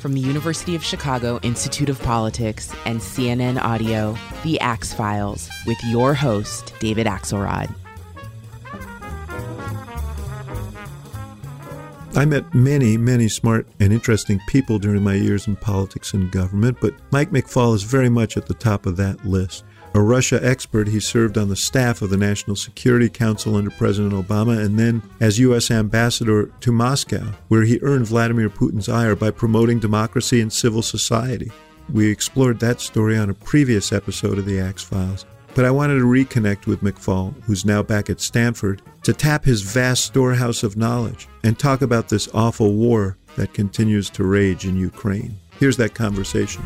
[0.00, 5.78] from the University of Chicago Institute of Politics and CNN Audio, The Axe Files, with
[5.84, 7.74] your host, David Axelrod.
[12.16, 16.78] I met many, many smart and interesting people during my years in politics and government,
[16.80, 19.64] but Mike McFaul is very much at the top of that list.
[19.92, 24.12] A Russia expert, he served on the staff of the National Security Council under President
[24.14, 25.68] Obama and then as U.S.
[25.68, 31.50] ambassador to Moscow, where he earned Vladimir Putin's ire by promoting democracy and civil society.
[31.92, 35.26] We explored that story on a previous episode of the Axe Files.
[35.56, 39.62] But I wanted to reconnect with McFaul, who's now back at Stanford, to tap his
[39.62, 44.76] vast storehouse of knowledge and talk about this awful war that continues to rage in
[44.76, 45.36] Ukraine.
[45.58, 46.62] Here's that conversation.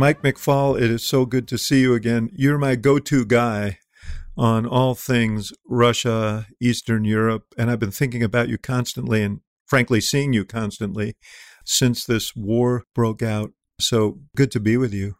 [0.00, 2.30] Mike McFaul, it is so good to see you again.
[2.32, 3.78] You're my go to guy
[4.36, 10.00] on all things Russia, Eastern Europe, and I've been thinking about you constantly and frankly
[10.00, 11.16] seeing you constantly
[11.64, 13.50] since this war broke out.
[13.80, 15.16] So good to be with you.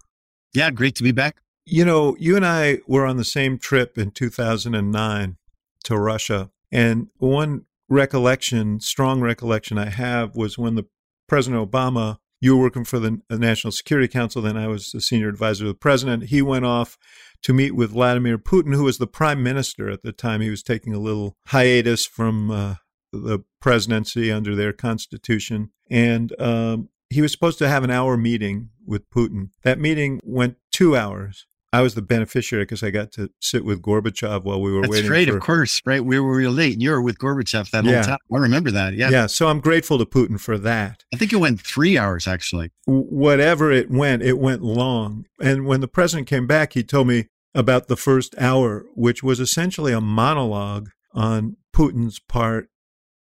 [0.54, 1.38] Yeah, great to be back.
[1.66, 5.38] You know, you and I were on the same trip in 2009
[5.86, 6.50] to Russia.
[6.70, 10.86] And one recollection, strong recollection I have was when the
[11.26, 15.28] President Obama you were working for the National Security Council, then I was the senior
[15.28, 16.24] advisor to the president.
[16.24, 16.96] He went off
[17.42, 20.40] to meet with Vladimir Putin, who was the prime minister at the time.
[20.40, 22.74] He was taking a little hiatus from uh,
[23.12, 25.70] the presidency under their constitution.
[25.90, 29.50] And um, he was supposed to have an hour meeting with Putin.
[29.62, 31.46] That meeting went two hours.
[31.72, 34.90] I was the beneficiary because I got to sit with Gorbachev while we were That's
[34.90, 35.10] waiting.
[35.10, 36.02] That's right, of course, right?
[36.02, 37.96] We were real late, and you were with Gorbachev that yeah.
[37.96, 38.18] whole time.
[38.32, 38.94] I remember that.
[38.94, 39.26] Yeah, yeah.
[39.26, 41.04] So I'm grateful to Putin for that.
[41.12, 42.70] I think it went three hours actually.
[42.86, 45.26] Whatever it went, it went long.
[45.42, 49.38] And when the president came back, he told me about the first hour, which was
[49.38, 52.70] essentially a monologue on Putin's part.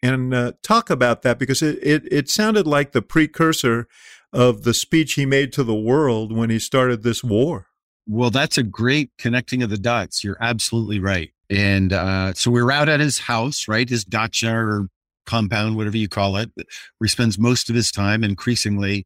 [0.04, 3.88] And uh, talk about that because it, it it sounded like the precursor
[4.32, 7.68] of the speech he made to the world when he started this war.
[8.08, 10.24] Well, that's a great connecting of the dots.
[10.24, 11.32] You're absolutely right.
[11.50, 13.88] And uh, so we're out at his house, right?
[13.88, 14.88] His dacha or
[15.26, 16.66] compound, whatever you call it, where
[17.06, 19.06] he spends most of his time increasingly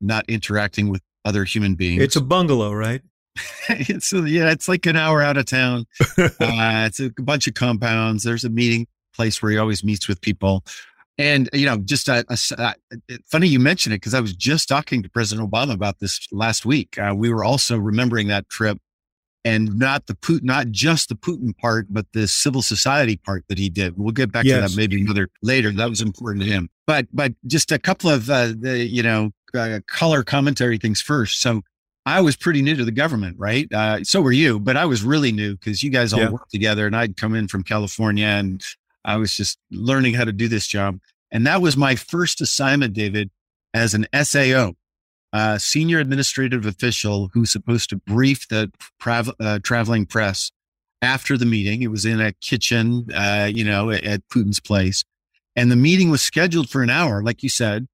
[0.00, 2.02] not interacting with other human beings.
[2.02, 3.02] It's a bungalow, right?
[3.68, 5.86] it's yeah, it's like an hour out of town.
[6.18, 8.24] uh, it's a bunch of compounds.
[8.24, 10.64] There's a meeting place where he always meets with people.
[11.20, 12.74] And you know, just a, a,
[13.10, 16.26] a, funny you mention it because I was just talking to President Obama about this
[16.32, 16.98] last week.
[16.98, 18.78] Uh, we were also remembering that trip,
[19.44, 23.58] and not the Putin, not just the Putin part, but the civil society part that
[23.58, 23.98] he did.
[23.98, 24.56] We'll get back yes.
[24.56, 25.70] to that maybe another later.
[25.70, 26.70] That was important to him.
[26.86, 31.42] But but just a couple of uh, the you know uh, color commentary things first.
[31.42, 31.60] So
[32.06, 33.70] I was pretty new to the government, right?
[33.70, 36.30] Uh, so were you, but I was really new because you guys all yeah.
[36.30, 38.64] worked together, and I'd come in from California and
[39.04, 40.98] I was just learning how to do this job.
[41.30, 43.30] And that was my first assignment, David,
[43.72, 44.72] as an SAO,
[45.58, 48.70] senior administrative official who's supposed to brief the
[49.06, 50.50] uh, traveling press
[51.02, 51.82] after the meeting.
[51.82, 55.04] It was in a kitchen, uh, you know, at, at Putin's place.
[55.56, 57.86] And the meeting was scheduled for an hour, like you said.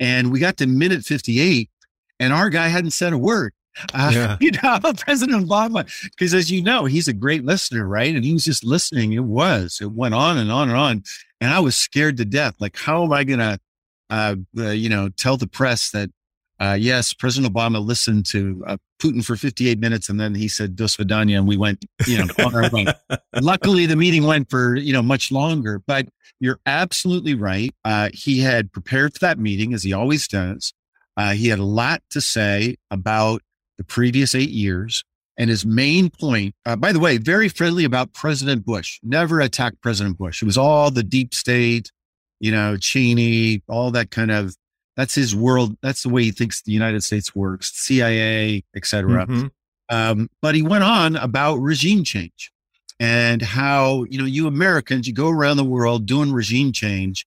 [0.00, 1.70] And we got to minute 58
[2.18, 3.52] and our guy hadn't said a word.
[3.92, 4.36] Uh, yeah.
[4.40, 8.14] You know, President Obama, because as you know, he's a great listener, right?
[8.14, 9.12] And he was just listening.
[9.12, 11.02] It was, it went on and on and on
[11.44, 12.54] and I was scared to death.
[12.58, 13.60] Like, how am I going to,
[14.08, 16.10] uh, uh, you know, tell the press that,
[16.58, 20.74] uh, yes, President Obama listened to uh, Putin for 58 minutes and then he said,
[20.74, 22.86] Dos Vidania, and we went, you know, on our way.
[23.42, 26.08] Luckily, the meeting went for, you know, much longer, but
[26.40, 27.74] you're absolutely right.
[27.84, 30.72] Uh, he had prepared for that meeting as he always does.
[31.16, 33.42] Uh, he had a lot to say about
[33.78, 35.04] the previous eight years.
[35.36, 39.80] And his main point, uh, by the way, very friendly about President Bush, never attacked
[39.80, 40.40] President Bush.
[40.40, 41.90] It was all the deep state,
[42.38, 44.54] you know, Cheney, all that kind of,
[44.96, 45.76] that's his world.
[45.82, 49.26] That's the way he thinks the United States works, CIA, et cetera.
[49.26, 49.46] Mm-hmm.
[49.88, 52.52] Um, but he went on about regime change
[53.00, 57.26] and how, you know, you Americans, you go around the world doing regime change.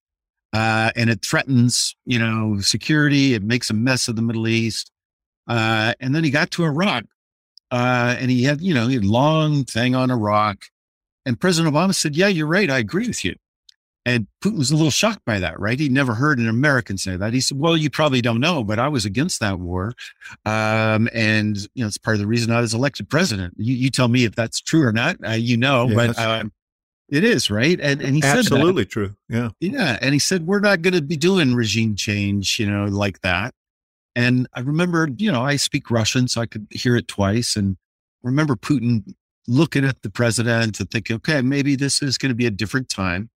[0.53, 3.33] uh, and it threatens, you know, security.
[3.33, 4.91] It makes a mess of the Middle East.
[5.47, 7.05] Uh, and then he got to Iraq,
[7.71, 10.65] uh, and he had, you know, he had long thing on Iraq.
[11.25, 12.69] And President Obama said, "Yeah, you're right.
[12.69, 13.35] I agree with you."
[14.05, 15.77] And Putin was a little shocked by that, right?
[15.77, 17.33] He'd never heard an American say that.
[17.33, 19.93] He said, "Well, you probably don't know, but I was against that war,
[20.45, 23.55] um, and you know it's part of the reason I was elected president.
[23.57, 25.17] You, you tell me if that's true or not.
[25.25, 26.53] Uh, you know, Yeah, but um,
[27.09, 28.37] it is right." And and he said.
[28.37, 29.13] Absolutely true.
[29.27, 29.49] Yeah.
[29.59, 29.97] Yeah.
[30.01, 33.53] And he said, we're not going to be doing regime change, you know, like that.
[34.17, 37.55] And I remember, you know, I speak Russian, so I could hear it twice.
[37.55, 37.77] And
[38.23, 39.13] remember Putin
[39.47, 42.89] looking at the president and thinking, okay, maybe this is going to be a different
[42.89, 43.29] time,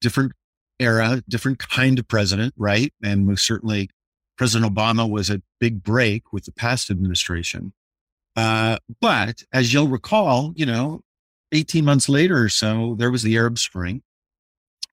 [0.00, 0.30] different
[0.78, 2.94] era, different kind of president, right?
[3.02, 3.90] And certainly
[4.36, 7.72] President Obama was a big break with the past administration.
[8.36, 11.00] Uh, but as you'll recall, you know,
[11.50, 14.02] 18 months later or so, there was the Arab Spring.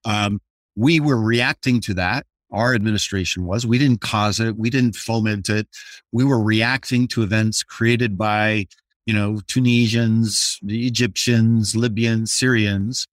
[0.06, 0.42] Um,
[0.76, 2.26] we were reacting to that.
[2.56, 3.68] Our administration was.
[3.68, 4.56] We didn't cause it.
[4.58, 5.68] We didn't foment it.
[6.12, 8.68] We were reacting to events created by,
[9.06, 13.08] you know, Tunisians, the Egyptians, Libyans, Syrians.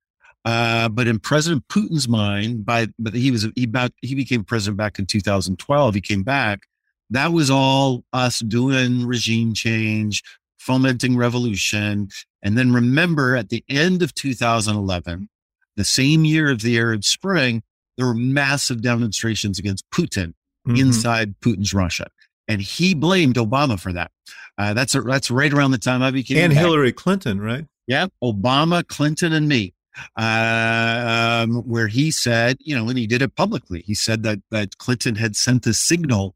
[0.44, 4.76] Uh, but in President Putin's mind, by but he was he about he became president
[4.76, 5.94] back in 2012.
[5.94, 6.62] He came back.
[7.10, 10.22] That was all us doing regime change,
[10.58, 12.08] fomenting revolution,
[12.42, 15.28] and then remember at the end of 2011,
[15.76, 17.62] the same year of the Arab Spring,
[17.96, 20.34] there were massive demonstrations against Putin
[20.68, 20.78] Mhm.
[20.78, 22.06] inside Putin's Russia,
[22.48, 24.10] and he blamed Obama for that.
[24.58, 27.66] Uh, that's that's right around the time I became and a- Hillary Clinton, right?
[27.86, 29.74] yeah, Obama, Clinton, and me.
[30.16, 33.82] Um, where he said, you know, and he did it publicly.
[33.86, 36.34] He said that that Clinton had sent a signal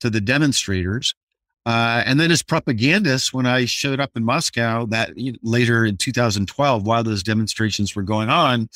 [0.00, 1.14] to the demonstrators,
[1.66, 5.84] uh, and then his propagandists, when I showed up in Moscow that you know, later
[5.84, 8.68] in 2012, while those demonstrations were going on,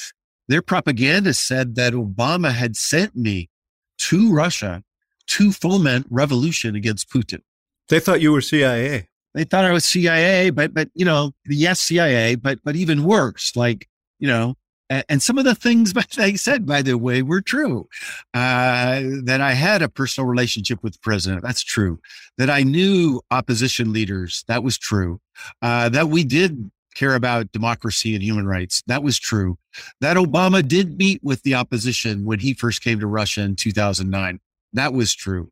[0.48, 3.50] their propaganda said that Obama had sent me
[3.98, 4.82] to Russia
[5.26, 7.42] to foment revolution against Putin.
[7.88, 9.08] They thought you were CIA.
[9.34, 13.54] They thought I was CIA, but but you know, yes, CIA, but but even worse,
[13.54, 14.56] like you know,
[14.90, 17.88] and, and some of the things that they said, by the way, were true.
[18.34, 22.00] Uh, that I had a personal relationship with the president, that's true.
[22.38, 25.20] That I knew opposition leaders, that was true.
[25.62, 29.56] Uh, that we did care about democracy and human rights, that was true.
[30.00, 34.40] That Obama did meet with the opposition when he first came to Russia in 2009,
[34.72, 35.50] that was true.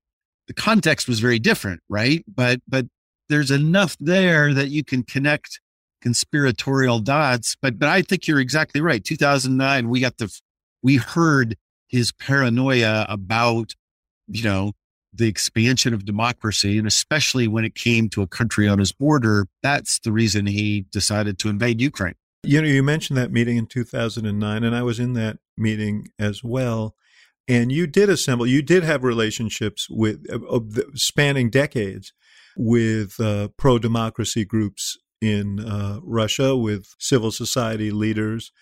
[0.49, 2.25] The context was very different, right?
[2.33, 2.87] But but
[3.29, 5.61] there's enough there that you can connect
[6.03, 7.57] conspiratorial dots.
[7.61, 9.03] But but I think you're exactly right.
[9.03, 10.33] 2009, we got the
[10.83, 11.57] we heard
[11.89, 13.75] his paranoia about
[14.29, 14.73] you know
[15.17, 19.47] the expansion of democracy, and especially when it came to a country on his border.
[19.63, 22.15] That's the reason he decided to invade Ukraine.
[22.43, 26.45] You know, you mentioned that meeting in 2009, and I was in that meeting as
[26.45, 26.95] well.
[27.49, 30.61] And you did assemble, you did have relationships with uh,
[30.95, 32.13] spanning decades
[32.57, 38.53] with uh, pro democracy groups in uh, Russia, with civil society leaders.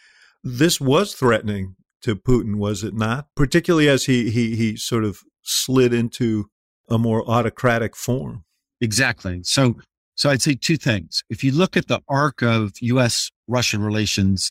[0.42, 3.28] This was threatening to Putin, was it not?
[3.34, 6.46] Particularly as he he he sort of slid into
[6.88, 8.44] a more autocratic form.
[8.80, 9.40] Exactly.
[9.44, 9.76] So,
[10.14, 11.22] so I'd say two things.
[11.30, 13.30] If you look at the arc of U.S.
[13.48, 14.50] Russian relations,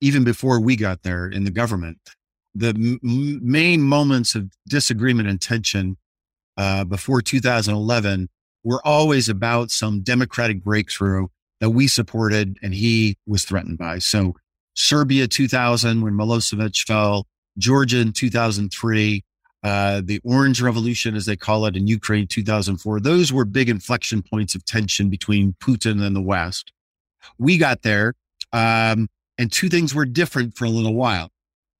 [0.00, 1.98] even before we got there in the government,
[2.54, 5.96] the m- main moments of disagreement and tension
[6.56, 8.28] uh, before 2011
[8.64, 11.28] were always about some democratic breakthrough
[11.60, 13.98] that we supported and he was threatened by.
[13.98, 14.34] So,
[14.74, 17.26] Serbia 2000 when Milosevic fell,
[17.58, 19.24] Georgia in 2003,
[19.62, 23.00] uh, the Orange Revolution, as they call it, in Ukraine 2004.
[23.00, 26.72] Those were big inflection points of tension between Putin and the West.
[27.38, 28.14] We got there,
[28.52, 31.30] um, and two things were different for a little while.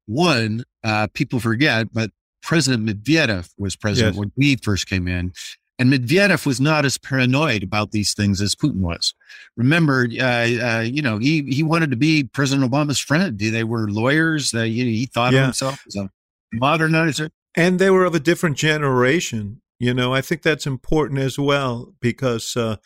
[0.07, 2.11] One, uh, people forget, but
[2.43, 4.19] President Medvedev was president Yes.
[4.21, 5.33] when we first came in.
[5.79, 9.15] And Medvedev was not as paranoid about these things as Putin was.
[9.57, 13.39] Remember, uh, uh, you know, he he wanted to be President Obama's friend.
[13.39, 14.53] They were lawyers.
[14.53, 15.39] Uh, you know, he thought Yeah.
[15.41, 16.11] of himself as a
[16.55, 17.31] modernizer.
[17.57, 19.61] And they were of a different generation.
[19.79, 22.77] You know, I think that's important as well because uh,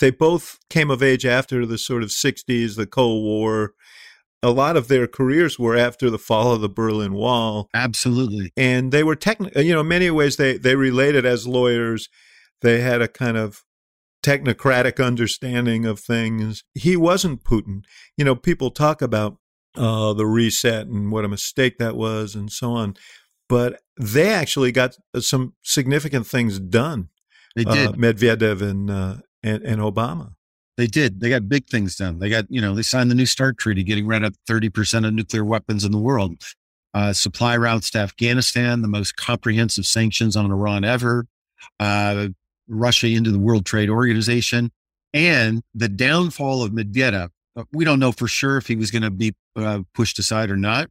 [0.00, 3.74] they both came of age after the sort of 60s, the Cold War.
[4.42, 7.68] A lot of their careers were after the fall of the Berlin Wall.
[7.74, 8.52] Absolutely.
[8.56, 12.08] And they were technical, you know, in many ways they, they related as lawyers.
[12.62, 13.64] They had a kind of
[14.22, 16.64] technocratic understanding of things.
[16.74, 17.82] He wasn't Putin.
[18.16, 19.38] You know, people talk about
[19.76, 22.94] uh, the reset and what a mistake that was and so on.
[23.48, 27.08] But they actually got some significant things done.
[27.54, 27.88] They did.
[27.88, 30.32] Uh, Medvedev and, uh, and and Obama.
[30.76, 31.20] They did.
[31.20, 32.18] They got big things done.
[32.18, 35.14] They got, you know, they signed the New START Treaty, getting rid of 30% of
[35.14, 36.42] nuclear weapons in the world.
[36.96, 41.26] uh, supply routes to Afghanistan, the most comprehensive sanctions on Iran ever,
[41.78, 42.28] uh,
[42.68, 44.70] Russia into the World Trade Organization,
[45.12, 47.28] and the downfall of Medvedev.
[47.54, 50.50] Uh, we don't know for sure if he was going to be uh, pushed aside
[50.50, 50.88] or not,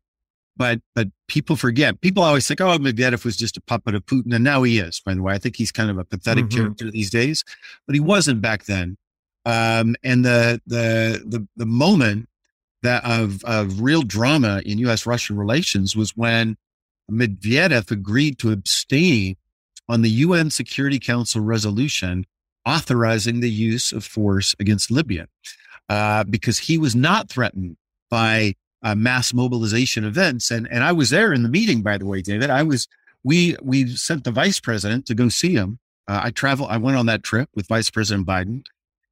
[0.58, 2.02] but but people forget.
[2.02, 5.00] People always think, "Oh, Medvedev was just a puppet of Putin," and now he is.
[5.00, 6.58] By the way, I think he's kind of a pathetic mm-hmm.
[6.58, 7.44] character these days,
[7.86, 8.98] but he wasn't back then.
[9.46, 12.30] Um, and the the the the moment
[12.84, 15.06] that of of real drama in U.S.
[15.06, 16.58] Russian relations was when
[17.12, 19.38] Medvedev agreed to abstain
[19.88, 22.26] on the UN Security Council resolution
[22.66, 25.28] authorizing the use of force against Libya,
[25.90, 27.78] uh, because he was not threatened
[28.10, 30.52] by uh, mass mobilization events.
[30.52, 32.50] And and I was there in the meeting, by the way, David.
[32.50, 32.88] I was
[33.24, 35.80] we we sent the vice president to go see him.
[36.08, 36.68] Uh, I travel.
[36.68, 38.64] I went on that trip with Vice President Biden.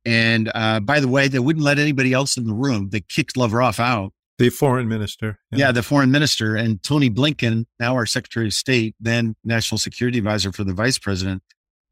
[0.05, 2.89] And uh, by the way, they wouldn't let anybody else in the room.
[2.89, 4.13] They kicked Lavrov out.
[4.38, 5.39] The foreign minister.
[5.51, 5.58] Yeah.
[5.58, 5.72] yeah.
[5.72, 6.55] the foreign minister.
[6.55, 10.98] And Tony Blinken, now our Secretary of State, then National Security Advisor for the Vice
[10.98, 11.41] President,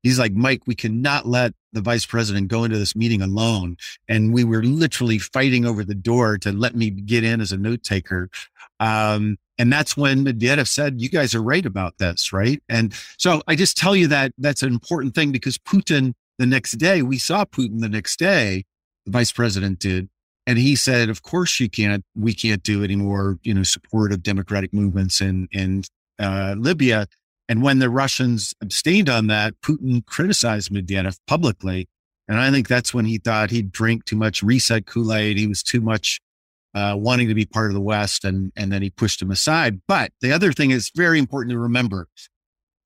[0.03, 3.77] he's like, Mike, we cannot let the Vice President go into this meeting alone.
[4.07, 7.57] And we were literally fighting over the door to let me get in as a
[7.57, 8.29] note taker.
[8.79, 12.61] Um, and that's when Medvedev said, you guys are right about this, right?
[12.67, 16.73] And so I just tell you that that's an important thing because Putin the next
[16.73, 18.65] day, we saw Putin the next day,
[19.05, 20.09] the vice president did.
[20.47, 24.11] And he said, of course you can't, we can't do any more, you know, support
[24.11, 25.83] of democratic movements in, in
[26.17, 27.07] uh, Libya.
[27.51, 31.89] And when the Russians abstained on that, Putin criticized Medvedev publicly.
[32.27, 35.37] And I think that's when he thought he'd drink too much reset Kool-Aid.
[35.37, 36.21] He was too much
[36.73, 38.23] uh, wanting to be part of the West.
[38.23, 39.81] And, and then he pushed him aside.
[39.85, 42.07] But the other thing is very important to remember.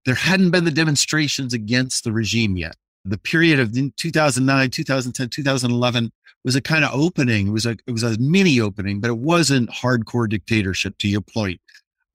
[0.05, 6.11] There hadn't been the demonstrations against the regime yet the period of 2009, 2010, 2011
[6.43, 7.47] was a kind of opening.
[7.47, 10.97] It was a it was a mini opening, but it wasn't hardcore dictatorship.
[10.99, 11.61] To your point,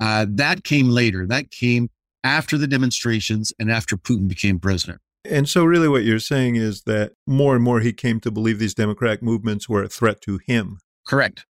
[0.00, 1.26] uh, that came later.
[1.26, 1.88] That came
[2.24, 5.00] after the demonstrations and after Putin became president.
[5.24, 8.58] And so, really, what you're saying is that more and more he came to believe
[8.58, 10.78] these democratic movements were a threat to him.
[11.06, 11.44] Correct.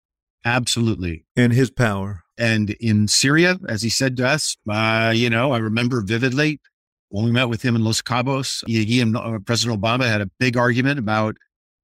[0.45, 1.25] Absolutely.
[1.36, 2.24] And his power.
[2.38, 6.62] And in Syria, as he said to us, uh, you know, I remember vividly
[7.09, 10.29] when we met with him in Los Cabos, he and uh, President Obama had a
[10.39, 11.36] big argument about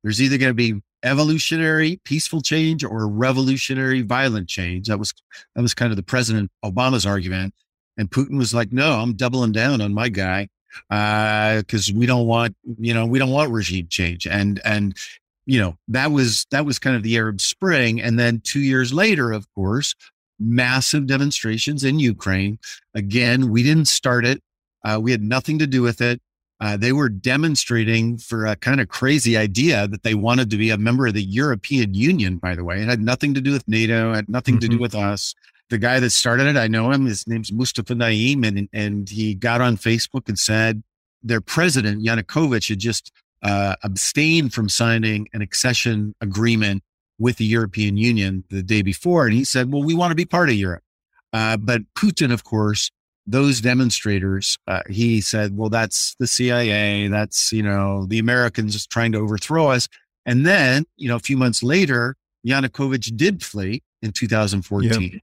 [0.03, 4.87] there's either going to be evolutionary peaceful change or revolutionary violent change.
[4.87, 5.13] That was
[5.55, 7.53] that was kind of the President Obama's argument.
[7.97, 10.49] And Putin was like, no, I'm doubling down on my guy
[10.89, 14.25] because uh, we don't want, you know, we don't want regime change.
[14.27, 14.95] And and
[15.45, 18.01] you know that was that was kind of the Arab Spring.
[18.01, 19.95] And then two years later, of course,
[20.39, 22.59] massive demonstrations in Ukraine.
[22.93, 24.41] Again, we didn't start it.
[24.83, 26.21] Uh, we had nothing to do with it.
[26.59, 30.69] Uh, they were demonstrating for a kind of crazy idea that they wanted to be
[30.69, 32.81] a member of the European Union, by the way.
[32.81, 34.61] It had nothing to do with NATO, had nothing mm-hmm.
[34.61, 34.81] to do mm-hmm.
[34.83, 35.35] with us.
[35.73, 37.07] The guy that started it, I know him.
[37.07, 38.47] His name's Mustafa Nayyem.
[38.47, 40.83] And, and he got on Facebook and said
[41.23, 43.11] their president, Yanukovych, had just
[43.41, 46.83] uh, abstained from signing an accession agreement
[47.17, 49.25] with the European Union the day before.
[49.25, 50.83] And he said, well, we want to be part of Europe.
[51.33, 52.91] Uh, but Putin, of course,
[53.25, 57.07] those demonstrators, uh, he said, well, that's the CIA.
[57.07, 59.87] That's, you know, the Americans trying to overthrow us.
[60.23, 62.15] And then, you know, a few months later,
[62.45, 65.01] Yanukovych did flee in 2014.
[65.01, 65.21] Yep.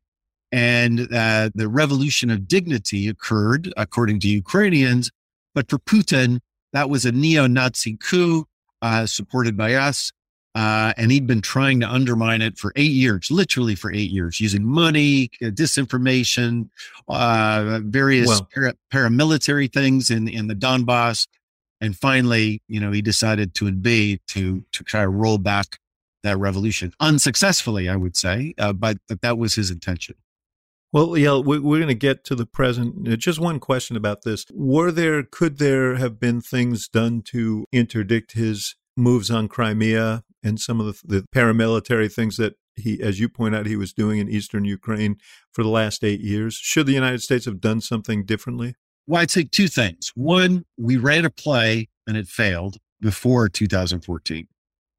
[0.52, 5.10] And uh, the revolution of dignity occurred, according to Ukrainians.
[5.54, 6.40] But for Putin,
[6.72, 8.46] that was a neo Nazi coup
[8.82, 10.12] uh, supported by us.
[10.56, 14.40] Uh, and he'd been trying to undermine it for eight years, literally for eight years,
[14.40, 16.68] using money, uh, disinformation,
[17.08, 21.28] uh, various well, para- paramilitary things in, in the Donbass.
[21.80, 25.78] And finally, you know, he decided to invade to, to try to roll back
[26.24, 30.16] that revolution unsuccessfully, I would say, uh, but, but that was his intention.
[30.92, 33.08] Well, yeah, we're going to get to the present.
[33.08, 34.44] Uh, just one question about this.
[34.52, 40.58] Were there, could there have been things done to interdict his moves on Crimea and
[40.58, 44.18] some of the, the paramilitary things that he, as you point out, he was doing
[44.18, 45.16] in eastern Ukraine
[45.52, 46.54] for the last eight years.
[46.54, 48.74] Should the United States have done something differently?
[49.06, 50.10] Well, I'd say two things.
[50.14, 54.48] One, we ran a play and it failed before 2014,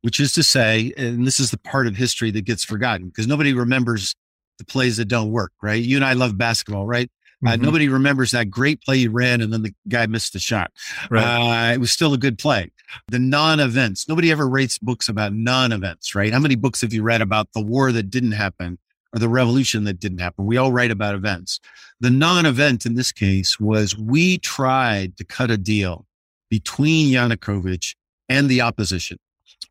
[0.02, 3.28] which is to say, and this is the part of history that gets forgotten because
[3.28, 4.16] nobody remembers
[4.62, 5.82] the plays that don't work, right?
[5.82, 7.10] You and I love basketball, right?
[7.44, 7.63] Uh, mm-hmm.
[7.63, 10.72] nobody remembers that great play you ran and then the guy missed the shot.
[11.10, 11.24] Right.
[11.24, 12.72] Uh, it was still a good play.
[13.08, 16.32] The non events, nobody ever writes books about non events, right?
[16.32, 18.77] How many books have you read about the war that didn't happen
[19.13, 20.46] or the revolution that didn't happen?
[20.46, 21.60] We all write about events.
[22.00, 26.06] The non event in this case was we tried to cut a deal
[26.50, 27.96] between Yanukovych
[28.30, 29.18] and the opposition.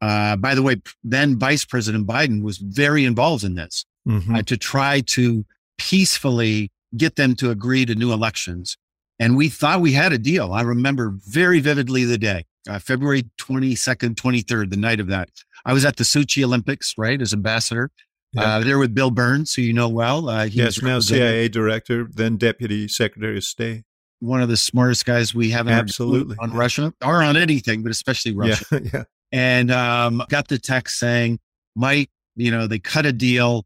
[0.01, 4.37] Uh, by the way, then Vice President Biden was very involved in this mm-hmm.
[4.37, 5.45] uh, to try to
[5.79, 8.77] peacefully get them to agree to new elections.
[9.19, 10.53] And we thought we had a deal.
[10.53, 15.29] I remember very vividly the day, uh, February 22nd, 23rd, the night of that.
[15.65, 17.91] I was at the Sochi Olympics, right, as ambassador.
[18.33, 18.43] Yeah.
[18.43, 20.29] Uh, there with Bill Burns, who you know well.
[20.29, 23.83] Uh, yes, now CIA director, then deputy secretary of state.
[24.21, 28.35] One of the smartest guys we have absolutely on Russia or on anything, but especially
[28.35, 28.65] Russia.
[28.71, 29.05] Yeah, yeah.
[29.33, 31.41] And um, got the text saying,
[31.75, 33.65] "Mike, you know they cut a deal.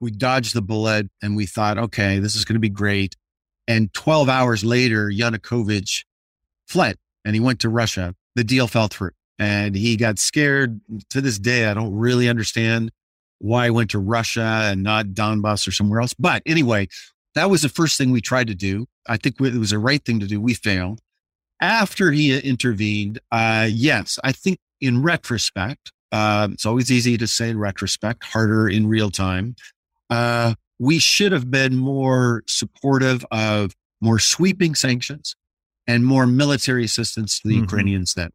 [0.00, 3.16] We dodged the bullet, and we thought, okay, this is going to be great."
[3.68, 6.04] And 12 hours later, Yanukovych
[6.66, 8.14] fled and he went to Russia.
[8.34, 10.80] The deal fell through and he got scared.
[11.10, 12.90] To this day, I don't really understand
[13.38, 16.14] why I went to Russia and not Donbass or somewhere else.
[16.14, 16.88] But anyway,
[17.34, 18.86] that was the first thing we tried to do.
[19.08, 20.40] I think it was the right thing to do.
[20.40, 21.00] We failed.
[21.60, 27.50] After he intervened, uh, yes, I think in retrospect, uh, it's always easy to say
[27.50, 29.56] in retrospect, harder in real time.
[30.10, 35.36] Uh, we should have been more supportive of more sweeping sanctions
[35.86, 37.62] and more military assistance to the mm-hmm.
[37.62, 38.30] Ukrainians then.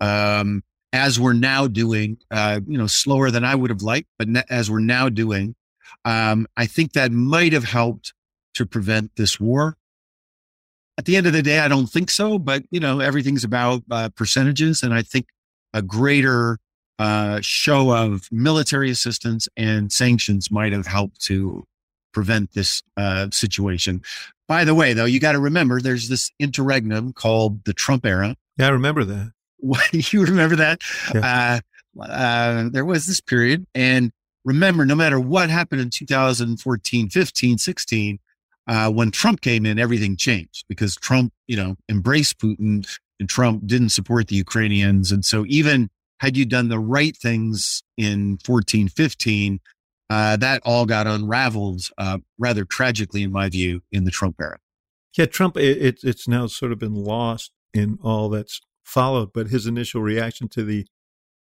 [0.00, 0.62] Um,
[0.92, 4.44] as we're now doing, uh, you know, slower than I would have liked, but ne-
[4.48, 5.54] as we're now doing,
[6.04, 8.12] um, I think that might have helped
[8.54, 9.76] to prevent this war.
[10.96, 13.82] At the end of the day, I don't think so, but you know, everything's about
[13.90, 15.26] uh, percentages, and I think
[15.72, 16.58] a greater
[16.98, 21.66] uh, show of military assistance and sanctions might have helped to
[22.12, 24.02] prevent this uh, situation.
[24.46, 28.36] By the way, though, you got to remember there's this interregnum called the Trump era.
[28.58, 29.32] Yeah, I remember that.
[29.92, 30.80] you remember that?
[31.14, 31.60] Yeah.
[31.98, 33.66] Uh, uh, there was this period.
[33.74, 34.12] And
[34.44, 38.18] remember, no matter what happened in 2014, 15, 16,
[38.66, 42.86] uh, when Trump came in, everything changed because Trump, you know, embraced Putin
[43.20, 45.12] and Trump didn't support the Ukrainians.
[45.12, 45.90] And so even
[46.20, 49.60] had you done the right things in 14, 15,
[50.10, 54.58] uh, that all got unraveled uh, rather tragically, in my view, in the Trump era.
[55.16, 59.66] Yeah, Trump, it, it's now sort of been lost in all that's followed, but his
[59.66, 60.86] initial reaction to the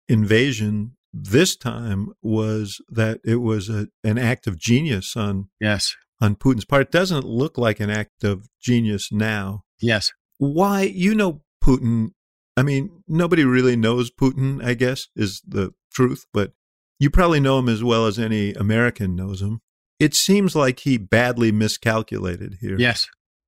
[0.07, 6.35] invasion this time was that it was a, an act of genius on yes on
[6.35, 6.83] Putin's part.
[6.83, 9.63] It doesn't look like an act of genius now.
[9.79, 10.11] Yes.
[10.37, 12.11] Why you know Putin?
[12.57, 14.63] I mean, nobody really knows Putin.
[14.63, 16.53] I guess is the truth, but
[16.99, 19.61] you probably know him as well as any American knows him.
[19.99, 22.77] It seems like he badly miscalculated here.
[22.77, 23.07] Yes.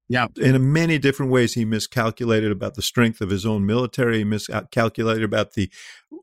[0.09, 0.27] Yeah.
[0.37, 4.19] In many different ways, he miscalculated about the strength of his own military.
[4.19, 5.71] He miscalculated about the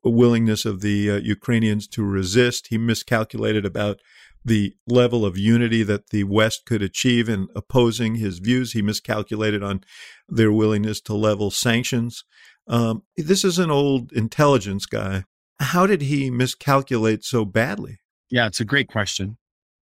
[0.05, 2.69] willingness of the uh, Ukrainians to resist.
[2.69, 3.99] He miscalculated about
[4.45, 8.73] the level of unity that the West could achieve in opposing his views.
[8.73, 9.83] He miscalculated on
[10.29, 12.25] their willingness to level sanctions.
[12.71, 15.25] Um, this is an old intelligence guy.
[15.59, 17.99] How did he miscalculate so badly?
[18.31, 19.37] Yeah, it's a great question.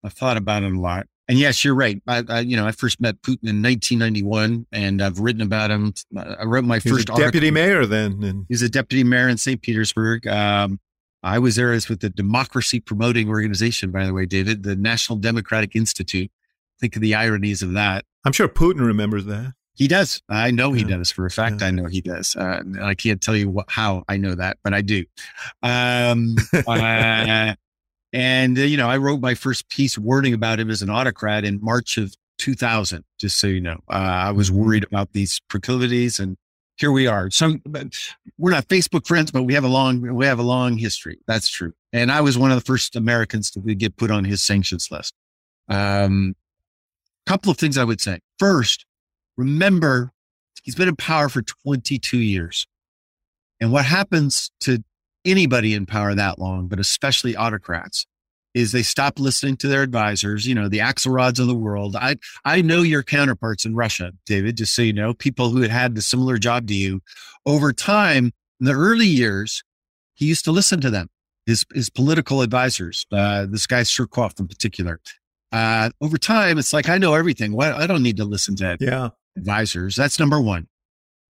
[0.04, 1.06] I've thought about it a lot.
[1.28, 2.02] And yes, you're right.
[2.08, 5.94] I, I, you know, I first met Putin in 1991, and I've written about him.
[6.18, 8.22] I wrote my he first deputy mayor then.
[8.24, 8.46] And...
[8.48, 9.62] He's a deputy mayor in St.
[9.62, 10.26] Petersburg.
[10.26, 10.80] Um,
[11.22, 15.16] I was there as with the Democracy Promoting Organization, by the way, David, the National
[15.16, 16.32] Democratic Institute.
[16.80, 18.04] Think of the ironies of that.
[18.24, 19.54] I'm sure Putin remembers that.
[19.74, 20.22] He does.
[20.28, 20.98] I know he yeah.
[20.98, 21.10] does.
[21.10, 21.68] For a fact, yeah.
[21.68, 22.36] I know he does.
[22.36, 25.04] Uh, I can't tell you what, how I know that, but I do.
[25.62, 27.54] Um, uh,
[28.12, 31.44] and, uh, you know, I wrote my first piece warning about him as an autocrat
[31.44, 33.80] in March of 2000, just so you know.
[33.90, 34.60] Uh, I was mm-hmm.
[34.60, 36.36] worried about these proclivities and
[36.76, 37.30] here we are.
[37.30, 37.58] So
[38.38, 41.18] we're not Facebook friends, but we have a long, we have a long history.
[41.26, 41.74] That's true.
[41.92, 45.14] And I was one of the first Americans to get put on his sanctions list.
[45.68, 46.34] Um,
[47.26, 48.20] couple of things I would say.
[48.38, 48.84] First,
[49.36, 50.12] remember
[50.62, 52.66] he's been in power for 22 years.
[53.60, 54.82] And what happens to
[55.24, 58.06] anybody in power that long, but especially autocrats,
[58.54, 61.96] is they stop listening to their advisors, you know, the Axelrods of the world.
[61.96, 65.70] I, I know your counterparts in Russia, David, just so you know, people who had
[65.70, 67.00] had the similar job to you.
[67.46, 69.64] Over time, in the early years,
[70.14, 71.08] he used to listen to them,
[71.46, 75.00] his, his political advisors, uh, this guy Surkov in particular.
[75.50, 77.52] Uh, over time, it's like, I know everything.
[77.52, 78.80] What I don't need to listen to it.
[78.80, 79.10] yeah.
[79.36, 79.96] Advisors.
[79.96, 80.68] That's number one.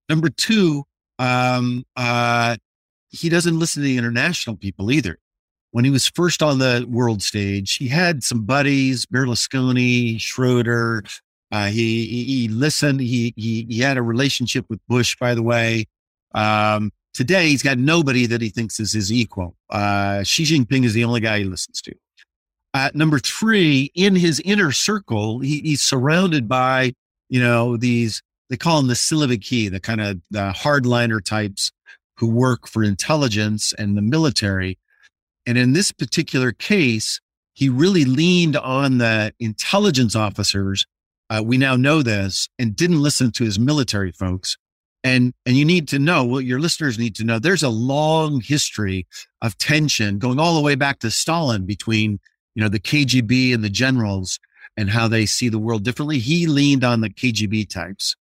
[0.09, 0.83] Number two,
[1.19, 2.57] um, uh,
[3.09, 5.17] he doesn't listen to the international people either.
[5.71, 11.03] When he was first on the world stage, he had some buddies, Berlusconi, Schroeder.
[11.51, 12.99] Uh, he, he, he listened.
[12.99, 15.85] He, he he had a relationship with Bush, by the way.
[16.35, 19.55] Um, today, he's got nobody that he thinks is his equal.
[19.69, 21.95] Uh, Xi Jinping is the only guy he listens to.
[22.75, 26.93] Uh, number three, in his inner circle, he, he's surrounded by
[27.33, 31.71] you know these they call them the Siloviki, the kind of the hardliner types
[32.17, 34.77] who work for intelligence and the military.
[35.47, 37.19] And in this particular case,
[37.53, 40.85] he really leaned on the intelligence officers.
[41.31, 44.55] Uh, we now know this and didn't listen to his military folks.
[45.03, 47.39] And, and you need to know what well, your listeners need to know.
[47.39, 49.07] There's a long history
[49.41, 52.19] of tension going all the way back to Stalin between,
[52.53, 54.39] you know, the KGB and the generals
[54.77, 56.19] and how they see the world differently.
[56.19, 58.15] He leaned on the KGB types.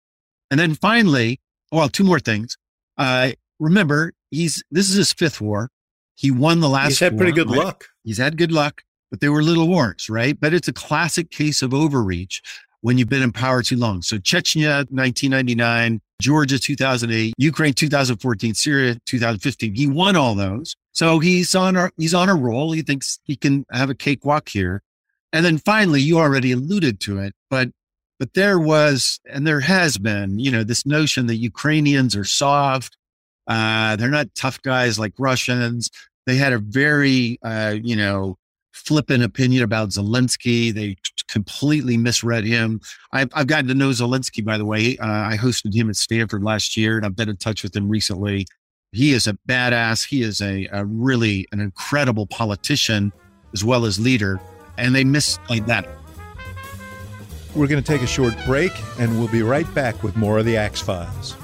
[0.50, 1.40] And then finally,
[1.72, 2.58] well, two more things.
[2.98, 5.70] Uh, remember, he's, this is his fifth war.
[6.16, 6.90] He won the last.
[6.90, 7.66] He's had war, pretty good right?
[7.66, 7.86] luck.
[8.04, 10.40] He's had good luck, but they were little wars, right?
[10.40, 12.42] But it's a classic case of overreach
[12.82, 14.02] when you've been in power too long.
[14.02, 19.74] So Chechnya, 1999, Georgia, 2008, Ukraine, 2014, Syria, 2015.
[19.74, 20.76] He won all those.
[20.92, 22.74] So he's on a, he's on a roll.
[22.74, 24.84] He thinks he can have a cakewalk here.
[25.34, 27.70] And then finally, you already alluded to it, but,
[28.20, 32.98] but there was, and there has been, you know, this notion that Ukrainians are soft.
[33.48, 35.89] Uh, they're not tough guys like Russians.
[36.28, 38.38] They had a very, uh, you know,
[38.74, 40.74] flippant opinion about Zelensky.
[40.74, 42.82] They completely misread him.
[43.12, 44.98] I've, I've gotten to know Zelensky, by the way.
[44.98, 47.89] Uh, I hosted him at Stanford last year, and I've been in touch with him
[47.89, 48.46] recently.
[48.91, 50.06] He is a badass.
[50.08, 53.13] He is a, a really an incredible politician
[53.54, 54.39] as well as leader,
[54.78, 55.88] and they misplayed that.
[57.56, 60.46] We're going to take a short break, and we'll be right back with more of
[60.46, 61.36] the Axe Files.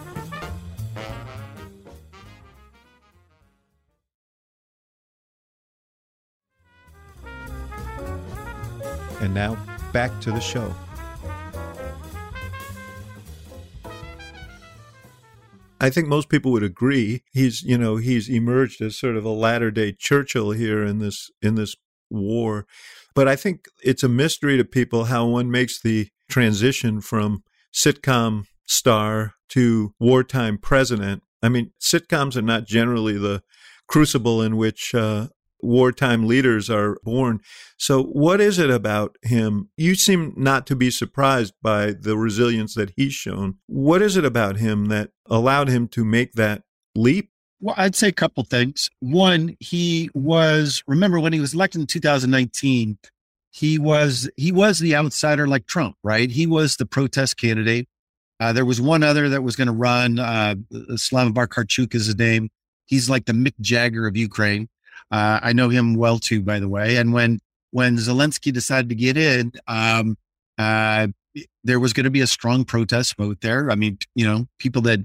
[9.20, 9.58] And now
[9.92, 10.74] back to the show.
[15.80, 19.30] I think most people would agree he's you know he's emerged as sort of a
[19.30, 21.76] latter day Churchill here in this in this
[22.10, 22.66] war
[23.18, 28.44] but I think it's a mystery to people how one makes the transition from sitcom
[28.68, 33.42] star to wartime president I mean sitcoms are not generally the
[33.88, 35.28] crucible in which uh,
[35.62, 37.40] wartime leaders are born.
[37.78, 39.70] So, what is it about him?
[39.78, 43.56] You seem not to be surprised by the resilience that he's shown.
[43.66, 46.64] What is it about him that allowed him to make that
[46.96, 47.32] leap?
[47.60, 48.90] Well, I'd say a couple things.
[49.00, 52.98] One, he was remember when he was elected in 2019,
[53.52, 56.30] he was he was the outsider like Trump, right?
[56.30, 57.88] He was the protest candidate.
[58.40, 60.20] Uh, there was one other that was going to run.
[60.20, 62.50] Uh, Slavomir Karchuk is his name.
[62.86, 64.70] He's like the Mick Jagger of Ukraine.
[65.10, 66.98] Uh, I know him well too, by the way.
[66.98, 67.40] And when
[67.72, 70.18] when Zelensky decided to get in, um,
[70.60, 71.08] uh,
[71.64, 73.72] there was going to be a strong protest vote there.
[73.72, 75.00] I mean, you know, people that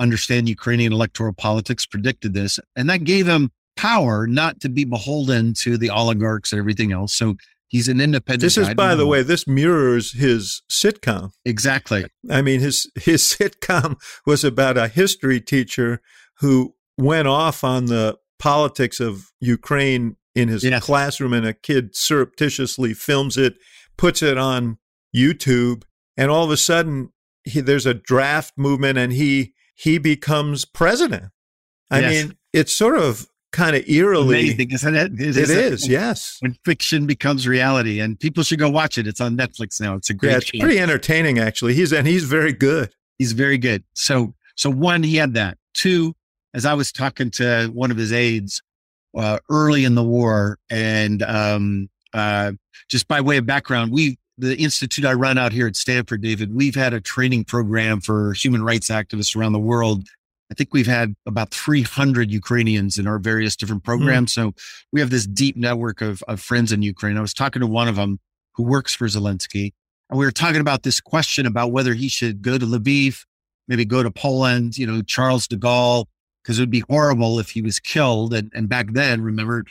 [0.00, 5.54] understand Ukrainian electoral politics predicted this, and that gave him power not to be beholden
[5.54, 7.14] to the oligarchs and everything else.
[7.14, 7.36] So
[7.68, 8.42] he's an independent.
[8.42, 11.30] This is, by the way, this mirrors his sitcom.
[11.44, 12.04] Exactly.
[12.30, 16.00] I mean, his his sitcom was about a history teacher
[16.40, 20.84] who went off on the politics of Ukraine in his yes.
[20.84, 23.54] classroom, and a kid surreptitiously films it,
[23.96, 24.78] puts it on
[25.14, 25.82] YouTube,
[26.16, 27.10] and all of a sudden
[27.44, 31.30] he, there's a draft movement, and he he becomes president.
[31.90, 32.24] I yes.
[32.24, 35.12] mean, it's sort of kind of eerily amazing, isn't it?
[35.18, 36.36] It, it is, yes.
[36.40, 39.06] When fiction becomes reality, and people should go watch it.
[39.06, 39.94] It's on Netflix now.
[39.94, 40.32] It's a great.
[40.32, 41.72] Yeah, it's pretty entertaining, actually.
[41.74, 42.92] He's and he's very good.
[43.18, 43.82] He's very good.
[43.94, 45.56] So, so one, he had that.
[45.72, 46.14] Two,
[46.52, 48.60] as I was talking to one of his aides
[49.16, 52.52] uh, early in the war, and um, uh,
[52.90, 56.54] just by way of background, we the institute I run out here at Stanford, David,
[56.54, 60.08] we've had a training program for human rights activists around the world.
[60.50, 63.90] I think we've had about 300 Ukrainians in our various different hmm.
[63.90, 64.32] programs.
[64.32, 64.34] Mm.
[64.34, 64.52] So
[64.92, 67.16] we have this deep network of, of friends in Ukraine.
[67.16, 68.18] I was talking to one of them
[68.54, 69.72] who works for Zelensky,
[70.08, 73.24] and we were talking about this question about whether he should go to Lviv,
[73.68, 76.06] maybe go to Poland, you know, Charles de Gaulle,
[76.42, 78.34] because it would be horrible if he was killed.
[78.34, 79.64] And, and back then, remember,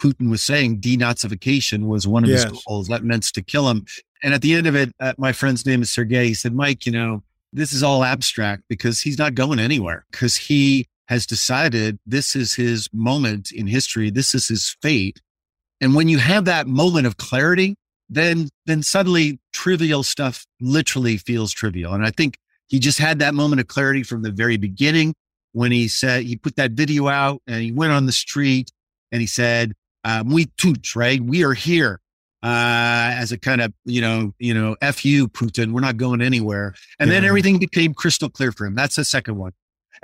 [0.00, 2.44] Putin was saying denazification was one of yes.
[2.44, 2.88] his goals.
[2.88, 3.86] That meant to kill him.
[4.22, 6.28] And at the end of it, uh, my friend's name is Sergey.
[6.28, 10.36] He said, Mike, you know, this is all abstract because he's not going anywhere because
[10.36, 14.10] he has decided this is his moment in history.
[14.10, 15.20] This is his fate.
[15.80, 17.76] And when you have that moment of clarity,
[18.08, 21.92] then, then suddenly trivial stuff literally feels trivial.
[21.92, 25.14] And I think he just had that moment of clarity from the very beginning
[25.52, 28.70] when he said he put that video out and he went on the street
[29.12, 29.72] and he said,
[30.06, 31.20] um, "We tooch, right?
[31.20, 32.00] We are here."
[32.42, 36.22] Uh, as a kind of, you know, you know, F you, Putin, we're not going
[36.22, 36.74] anywhere.
[37.00, 37.14] And yeah.
[37.14, 38.76] then everything became crystal clear for him.
[38.76, 39.52] That's the second one.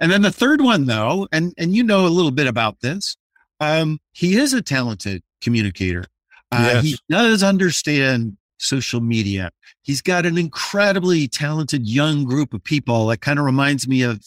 [0.01, 3.17] And then the third one, though, and, and you know a little bit about this,
[3.61, 6.07] um, he is a talented communicator.
[6.51, 6.85] Uh, yes.
[6.85, 9.53] He does understand social media.
[9.83, 14.21] He's got an incredibly talented young group of people that kind of reminds me of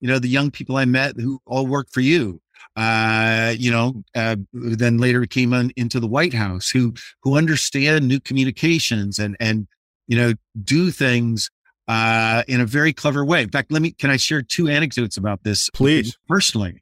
[0.00, 2.40] you know, the young people I met who all work for you.
[2.76, 8.06] Uh, you know, uh, then later came on into the White House, who who understand
[8.06, 9.66] new communications and and
[10.06, 10.32] you know
[10.64, 11.50] do things
[11.88, 13.42] uh, in a very clever way.
[13.42, 16.16] In fact, let me can I share two anecdotes about this, please?
[16.28, 16.80] Personally,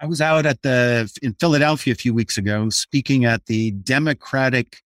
[0.00, 4.82] I was out at the in Philadelphia a few weeks ago speaking at the Democratic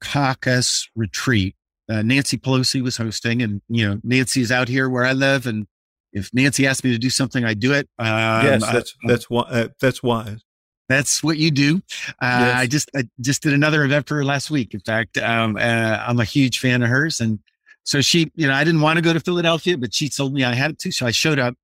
[0.00, 1.56] Caucus retreat.
[1.88, 5.46] Uh, Nancy Pelosi was hosting, and you know Nancy is out here where I live,
[5.46, 5.66] and
[6.12, 7.88] if Nancy asked me to do something, I do it.
[7.98, 8.06] Um,
[8.44, 10.42] yes, that's I, that's why uh, that's wise.
[10.88, 11.82] That's what you do.
[12.20, 12.56] Uh, yes.
[12.56, 14.74] I just I just did another event for her last week.
[14.74, 17.38] In fact, um, uh, I'm a huge fan of hers, and
[17.84, 20.44] so she, you know, I didn't want to go to Philadelphia, but she told me
[20.44, 21.54] I had to, so I showed up.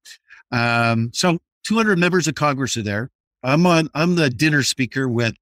[0.52, 3.10] Um, so 200 members of Congress are there.
[3.42, 3.88] I'm on.
[3.94, 5.34] I'm the dinner speaker with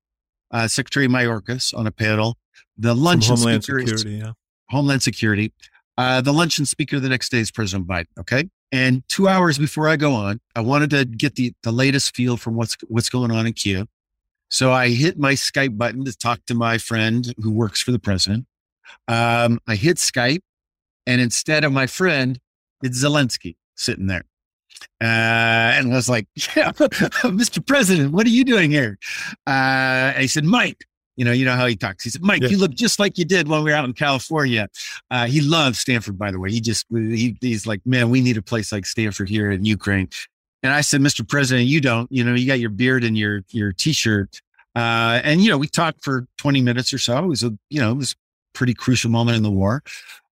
[0.51, 2.37] uh, Secretary Mayorkas on a panel.
[2.79, 4.33] The luncheon Homeland speaker Security, is yeah.
[4.71, 5.53] Homeland Security.
[5.97, 8.07] Uh, the luncheon speaker the next day is President Biden.
[8.19, 8.49] Okay.
[8.73, 12.37] And two hours before I go on, I wanted to get the, the latest feel
[12.37, 13.87] from what's what's going on in Kiev.
[14.49, 17.99] So I hit my Skype button to talk to my friend who works for the
[17.99, 18.47] president.
[19.09, 20.43] Um, I hit Skype,
[21.07, 22.39] and instead of my friend,
[22.83, 24.25] it's Zelensky sitting there.
[25.01, 27.65] Uh, and I was like, yeah, Mr.
[27.65, 28.99] President, what are you doing here?
[29.47, 32.05] Uh, he said, Mike, you know, you know how he talks.
[32.05, 34.69] He said, Mike, you look just like you did when we were out in California.
[35.11, 36.51] Uh, he loves Stanford, by the way.
[36.51, 40.09] He just, he, he's like, man, we need a place like Stanford here in Ukraine.
[40.63, 41.29] And I said, Mr.
[41.29, 44.41] President, you don't, you know, you got your beard and your, your t-shirt.
[44.75, 47.19] Uh, and, you know, we talked for 20 minutes or so.
[47.19, 48.17] It was a, you know, it was a
[48.55, 49.83] pretty crucial moment in the war,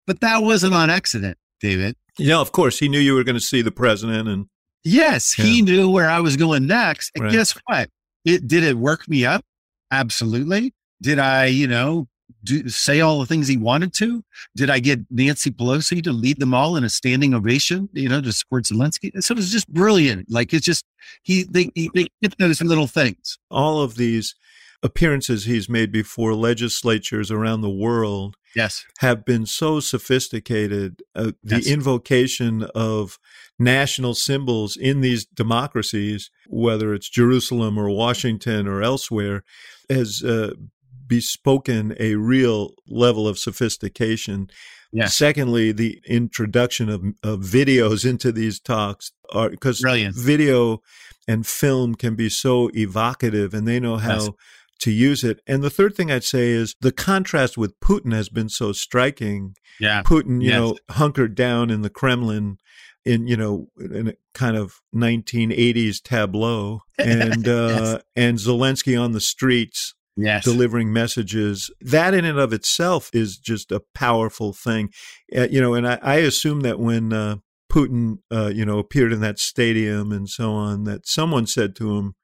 [0.08, 1.96] but that wasn't on accident, David.
[2.18, 2.80] Yeah, of course.
[2.80, 4.48] He knew you were going to see the president and.
[4.84, 5.46] Yes, yeah.
[5.46, 7.12] he knew where I was going next.
[7.14, 7.32] And right.
[7.32, 7.90] guess what?
[8.26, 9.46] It did it work me up?
[9.92, 10.74] Absolutely.
[11.02, 12.08] Did I, you know,
[12.44, 14.24] do, say all the things he wanted to?
[14.56, 18.22] Did I get Nancy Pelosi to lead them all in a standing ovation, you know,
[18.22, 19.12] to support Zelensky?
[19.22, 20.32] So it was just brilliant.
[20.32, 20.86] Like it's just,
[21.24, 23.38] he, they, they get little things.
[23.50, 24.36] All of these
[24.84, 31.58] appearances he's made before legislatures around the world yes have been so sophisticated uh, the
[31.58, 31.68] yes.
[31.68, 33.18] invocation of
[33.60, 39.44] national symbols in these democracies whether it's Jerusalem or Washington or elsewhere
[39.90, 40.54] has uh,
[41.08, 44.50] bespoken a real level of sophistication
[44.94, 45.06] yeah.
[45.06, 49.82] Secondly, the introduction of, of videos into these talks are because
[50.14, 50.82] video
[51.28, 54.30] and film can be so evocative and they know how yes
[54.82, 55.42] to use it.
[55.48, 59.56] And the third thing I'd say is the contrast with Putin has been so striking.
[59.80, 60.04] Yeah.
[60.04, 60.60] Putin, you yes.
[60.60, 62.58] know, hunkered down in the Kremlin
[63.06, 67.68] in, you know, in a kind of 1980s tableau and, uh,
[67.98, 68.02] yes.
[68.16, 69.94] and Zelensky on the streets.
[70.18, 70.44] Yes.
[70.44, 71.72] delivering messages.
[71.80, 74.90] That in and of itself is just a powerful thing.
[75.36, 77.38] Uh, you know, and I, I, assume that when uh,
[77.72, 81.98] Putin, uh, you know, appeared in that stadium and so on, that someone said to
[81.98, 82.16] him,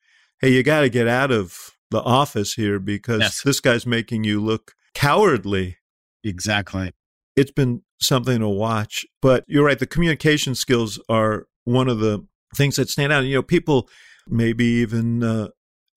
[0.42, 3.42] "Hey, you got to get out of the office here because yes.
[3.44, 5.78] this guy's making you look cowardly.
[6.24, 6.94] Exactly.
[7.36, 9.06] It's been something to watch.
[9.22, 13.26] But you're right, the communication skills are one of the things that stand out.
[13.26, 13.90] You know, people,
[14.28, 15.50] maybe even uh,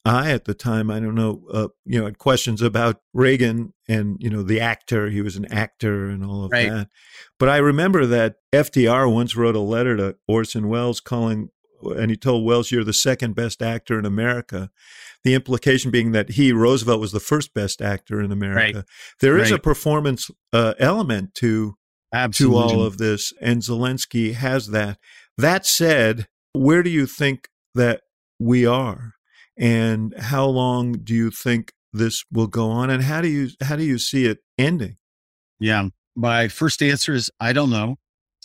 [0.04, 4.16] I at the time, I don't know, uh, you know, had questions about Reagan and,
[4.20, 5.10] you know, the actor.
[5.10, 6.70] He was an actor and all of right.
[6.70, 6.88] that.
[7.38, 11.50] But I remember that FDR once wrote a letter to Orson Welles calling,
[11.82, 14.70] and he told Welles, You're the second best actor in America
[15.24, 18.78] the implication being that he, Roosevelt, was the first best actor in America.
[18.78, 18.84] Right.
[19.20, 19.58] There is right.
[19.58, 21.74] a performance uh, element to
[22.12, 22.68] Absolutely.
[22.68, 24.98] to all of this, and Zelensky has that.
[25.38, 28.02] That said, where do you think that
[28.38, 29.12] we are,
[29.56, 33.76] and how long do you think this will go on, and how do you how
[33.76, 34.96] do you see it ending?
[35.60, 37.96] Yeah, my first answer is I don't know,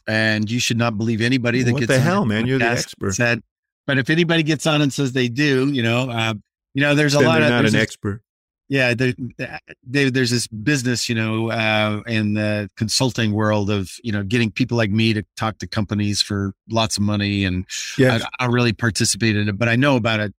[0.08, 2.46] and you should not believe anybody that what gets the hell, man.
[2.46, 3.14] You're the expert.
[3.14, 3.42] Said,
[3.88, 6.34] but if anybody gets on and says they do, you know, uh,
[6.76, 8.22] you know, there's a lot of not an this, expert.
[8.68, 9.14] Yeah, there,
[10.12, 14.76] there's this business, you know, uh, in the consulting world of you know getting people
[14.76, 17.66] like me to talk to companies for lots of money, and
[17.98, 18.24] yes.
[18.40, 19.58] I, I really participate in it.
[19.58, 20.34] But I know about it.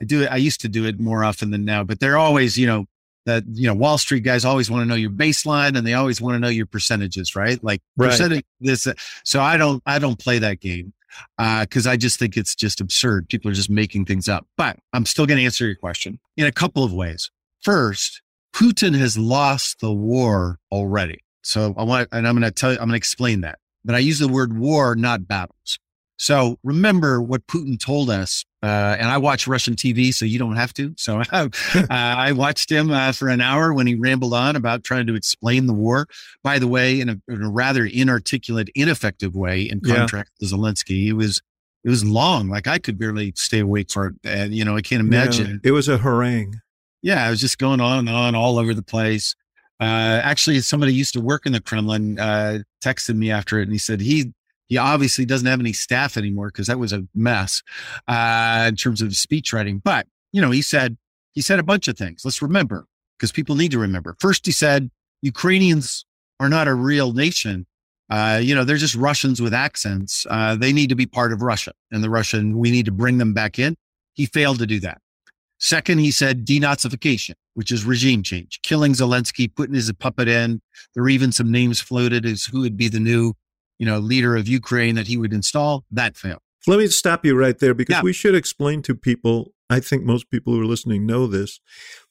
[0.00, 0.30] I do it.
[0.30, 1.82] I used to do it more often than now.
[1.82, 2.86] But they're always, you know,
[3.26, 6.20] that you know Wall Street guys always want to know your baseline and they always
[6.20, 7.62] want to know your percentages, right?
[7.64, 8.10] Like right.
[8.10, 8.86] percentage this.
[9.24, 10.92] So I don't I don't play that game
[11.38, 13.28] because uh, I just think it's just absurd.
[13.28, 14.46] People are just making things up.
[14.56, 17.30] But I'm still going to answer your question in a couple of ways.
[17.62, 18.22] First,
[18.54, 21.20] Putin has lost the war already.
[21.42, 23.58] So I want, and I'm going to tell you, I'm going to explain that.
[23.84, 25.78] But I use the word war, not battles.
[26.16, 28.44] So remember what Putin told us.
[28.62, 30.94] Uh, and I watch Russian TV, so you don't have to.
[30.98, 31.48] So uh,
[31.88, 35.66] I watched him uh, for an hour when he rambled on about trying to explain
[35.66, 36.06] the war.
[36.42, 40.48] By the way, in a, in a rather inarticulate, ineffective way, in contrast yeah.
[40.48, 41.40] to Zelensky, he was
[41.84, 42.48] it was long.
[42.48, 44.14] Like I could barely stay awake for it.
[44.24, 45.60] And, you know, I can't imagine.
[45.64, 46.60] it was a harangue.
[47.02, 47.26] Yeah.
[47.26, 49.34] It was just going on and on all over the place.
[49.80, 53.72] Uh, actually, somebody used to work in the Kremlin, uh, texted me after it and
[53.72, 54.32] he said he,
[54.70, 57.62] he obviously doesn't have any staff anymore because that was a mess,
[58.06, 59.82] uh, in terms of speech writing.
[59.84, 60.96] But, you know, he said,
[61.32, 62.24] he said a bunch of things.
[62.24, 62.86] Let's remember
[63.18, 64.16] because people need to remember.
[64.20, 64.88] First, he said,
[65.22, 66.06] Ukrainians
[66.38, 67.66] are not a real nation.
[68.08, 70.24] Uh, you know, they're just Russians with accents.
[70.30, 73.18] Uh, they need to be part of Russia and the Russian, we need to bring
[73.18, 73.76] them back in.
[74.14, 74.98] He failed to do that.
[75.58, 80.62] Second, he said denazification, which is regime change, killing Zelensky, putting his puppet in.
[80.94, 83.34] There were even some names floated as who would be the new,
[83.80, 85.84] you know, leader of Ukraine that he would install.
[85.90, 86.42] That failed.
[86.66, 88.02] Let me stop you right there because yeah.
[88.02, 89.54] we should explain to people.
[89.70, 91.60] I think most people who are listening know this,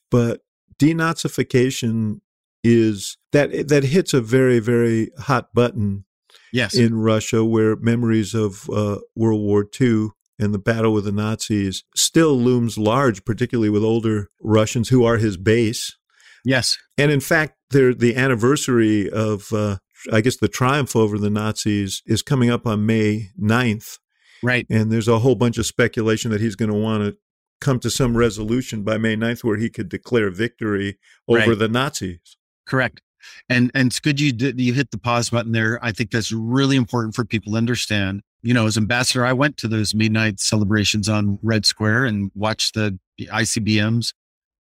[0.09, 0.41] but
[0.79, 2.21] denazification
[2.63, 6.05] is that that hits a very very hot button
[6.51, 11.11] yes in Russia where memories of uh, World War II and the battle with the
[11.11, 15.97] Nazis still looms large particularly with older Russians who are his base
[16.43, 19.77] yes and in fact the anniversary of uh,
[20.11, 23.99] I guess the triumph over the Nazis is coming up on May 9th
[24.41, 27.17] right and there's a whole bunch of speculation that he's going to want to
[27.59, 31.59] come to some resolution by May 9th where he could declare victory over right.
[31.59, 32.37] the Nazis
[32.69, 33.01] Correct.
[33.49, 35.79] And and it's good you did you hit the pause button there.
[35.81, 38.21] I think that's really important for people to understand.
[38.41, 42.75] You know, as ambassador, I went to those midnight celebrations on Red Square and watched
[42.75, 44.13] the, the ICBMs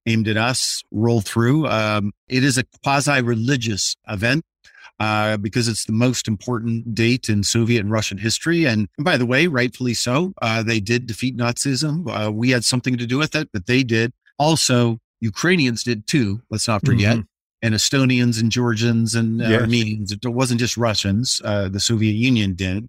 [0.07, 1.67] aimed at us roll through.
[1.67, 4.45] Um, it is a quasi religious event
[4.99, 8.65] uh, because it's the most important date in Soviet and Russian history.
[8.65, 12.07] And, and by the way, rightfully so, uh, they did defeat Nazism.
[12.07, 14.13] Uh, we had something to do with it, but they did.
[14.39, 16.41] Also, Ukrainians did too.
[16.49, 17.17] Let's not forget.
[17.17, 17.27] Mm-hmm
[17.61, 19.61] and Estonians and Georgians and yes.
[19.61, 20.11] Armenians.
[20.11, 21.41] It wasn't just Russians.
[21.43, 22.87] Uh, the Soviet Union did.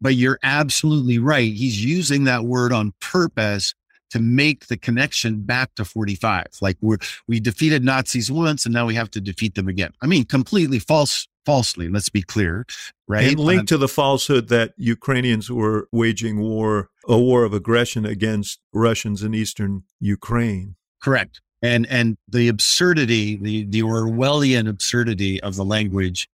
[0.00, 1.52] But you're absolutely right.
[1.52, 3.74] He's using that word on purpose
[4.10, 6.46] to make the connection back to 45.
[6.60, 9.92] Like we're, we defeated Nazis once and now we have to defeat them again.
[10.00, 11.88] I mean, completely false, falsely.
[11.88, 12.66] Let's be clear,
[13.08, 13.28] right?
[13.28, 18.06] And linked uh, to the falsehood that Ukrainians were waging war, a war of aggression
[18.06, 20.76] against Russians in eastern Ukraine.
[21.02, 26.28] Correct and and the absurdity, the the Orwellian absurdity of the language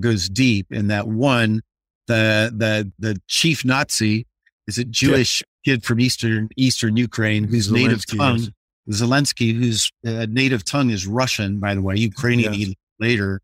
[0.00, 1.62] goes deep in that one,
[2.06, 4.26] the the the chief Nazi
[4.66, 5.42] is a Jewish.
[5.66, 8.50] Kid from eastern eastern Ukraine whose Zelensky native tongue is.
[8.88, 12.74] Zelensky, whose uh, native tongue is Russian, by the way, Ukrainian yeah.
[13.00, 13.40] later,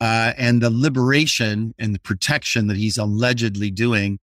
[0.00, 4.18] uh, and the liberation and the protection that he's allegedly doing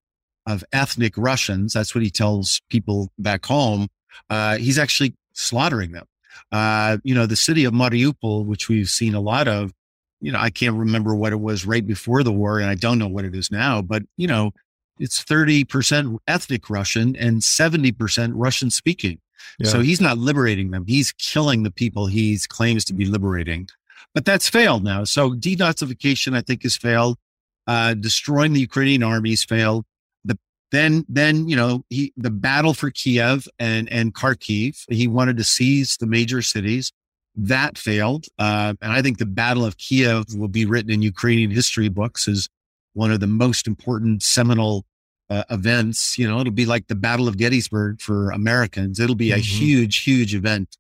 [0.48, 1.74] of ethnic Russians.
[1.74, 3.90] That's what he tells people back home.
[4.30, 6.08] Uh, he's actually slaughtering them.
[6.52, 9.72] Uh, you know, the city of Mariupol, which we've seen a lot of,
[10.20, 12.98] you know, I can't remember what it was right before the war, and I don't
[12.98, 14.52] know what it is now, but, you know,
[15.00, 19.20] it's 30% ethnic Russian and 70% Russian speaking.
[19.60, 19.70] Yeah.
[19.70, 20.86] So he's not liberating them.
[20.88, 23.68] He's killing the people he claims to be liberating.
[24.14, 25.04] But that's failed now.
[25.04, 27.18] So denazification, I think, has failed.
[27.68, 29.86] Uh, destroying the Ukrainian armies failed.
[30.72, 34.84] Then, then you know, he the battle for Kiev and and Kharkiv.
[34.90, 36.92] He wanted to seize the major cities.
[37.38, 41.52] That failed, uh, and I think the Battle of Kiev will be written in Ukrainian
[41.52, 42.50] history books as
[42.96, 44.86] one of the most important seminal
[45.30, 46.18] uh, events.
[46.18, 49.00] You know, it'll be like the Battle of Gettysburg for Americans.
[49.00, 49.66] It'll be a mm-hmm.
[49.66, 50.78] huge, huge event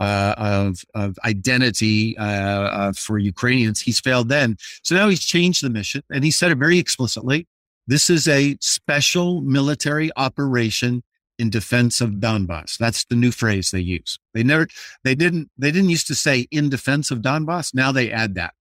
[0.00, 3.80] uh, of of identity uh, uh, for Ukrainians.
[3.80, 7.46] He's failed then, so now he's changed the mission, and he said it very explicitly.
[7.86, 11.02] This is a special military operation
[11.38, 12.76] in defense of Donbass.
[12.76, 14.18] That's the new phrase they use.
[14.34, 14.66] They never,
[15.04, 17.74] they didn't, they didn't used to say in defense of Donbass.
[17.74, 18.52] Now they add that.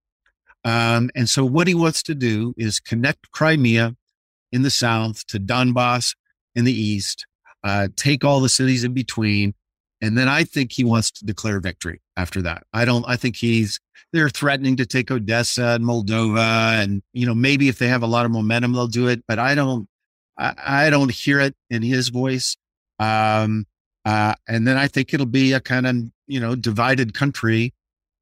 [0.68, 3.96] Um, and so what he wants to do is connect Crimea
[4.52, 6.14] in the south to Donbass
[6.56, 7.26] in the east,
[7.64, 9.54] uh, take all the cities in between.
[10.02, 12.64] And then I think he wants to declare victory after that.
[12.74, 13.80] I don't, I think he's,
[14.12, 16.84] they're threatening to take Odessa and Moldova.
[16.84, 19.40] And, you know, maybe if they have a lot of momentum, they'll do it, but
[19.40, 19.88] I don't,
[20.38, 22.58] I, I don't hear it in his voice.
[23.00, 23.66] Um,
[24.04, 25.96] uh, and then I think it'll be a kind of,
[26.28, 27.74] you know, divided country.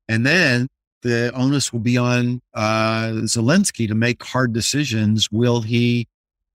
[0.07, 0.67] And then
[1.05, 5.31] the onus will be on uh, Zelensky to make hard decisions.
[5.31, 6.07] Will he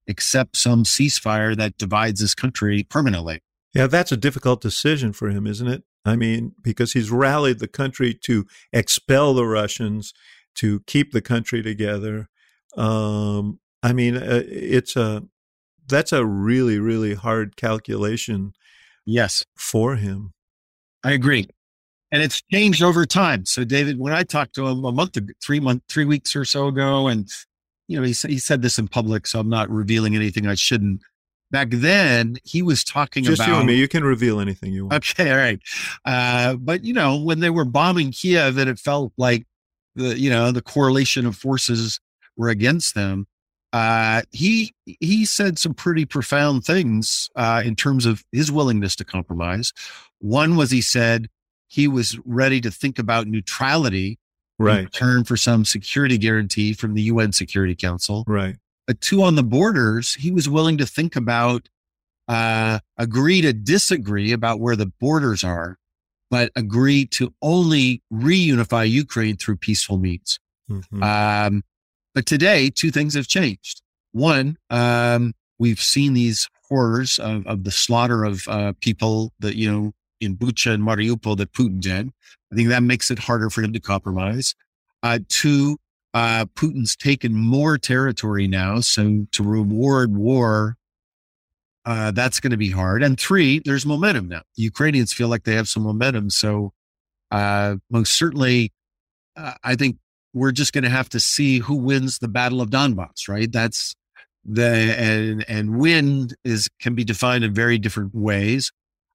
[0.08, 3.42] accept some ceasefire that divides his country permanently?
[3.72, 5.84] Yeah, that's a difficult decision for him, isn't it?
[6.04, 10.12] I mean, because he's rallied the country to expel the Russians,
[10.56, 12.28] to keep the country together.
[12.76, 15.22] Um, I mean, uh, it's a
[15.86, 18.54] that's a really really hard calculation.
[19.06, 20.32] Yes, for him.
[21.04, 21.46] I agree,
[22.12, 23.44] and it's changed over time.
[23.44, 26.66] So, David, when I talked to him a month, three month, three weeks or so
[26.68, 27.28] ago, and
[27.88, 31.02] you know, he he said this in public, so I'm not revealing anything I shouldn't.
[31.50, 33.74] back then he was talking Just about you and me.
[33.74, 34.94] You can reveal anything you want.
[35.10, 35.60] Okay, all right.
[36.04, 39.46] Uh, but you know, when they were bombing Kiev, and it felt like
[39.96, 42.00] the you know the correlation of forces
[42.36, 43.26] were against them.
[43.72, 49.04] Uh, he he said some pretty profound things uh, in terms of his willingness to
[49.04, 49.72] compromise.
[50.18, 51.28] One was he said
[51.70, 54.18] he was ready to think about neutrality
[54.58, 58.24] in return for some security guarantee from the UN Security Council.
[58.26, 58.56] Right.
[58.88, 61.68] But two on the borders, he was willing to think about,
[62.26, 65.78] uh, agree to disagree about where the borders are,
[66.28, 70.40] but agree to only reunify Ukraine through peaceful means.
[70.68, 71.02] Mhm.
[71.02, 71.62] Um,
[72.14, 73.80] but today, two things have changed.
[74.10, 79.70] One, um, we've seen these horrors of, of the slaughter of uh, people that, you
[79.70, 82.10] know, in Bucha and Mariupol that Putin did.
[82.52, 84.54] I think that makes it harder for him to compromise.
[85.02, 85.78] Uh, two,
[86.14, 88.80] uh, Putin's taken more territory now.
[88.80, 90.76] So to reward war,
[91.84, 93.02] uh, that's going to be hard.
[93.02, 94.42] And three, there's momentum now.
[94.56, 96.30] The Ukrainians feel like they have some momentum.
[96.30, 96.72] So
[97.30, 98.72] uh, most certainly,
[99.36, 99.96] uh, I think
[100.34, 103.50] we're just going to have to see who wins the Battle of Donbass, right?
[103.50, 103.94] That's
[104.44, 104.64] the
[104.98, 108.72] and and win is can be defined in very different ways.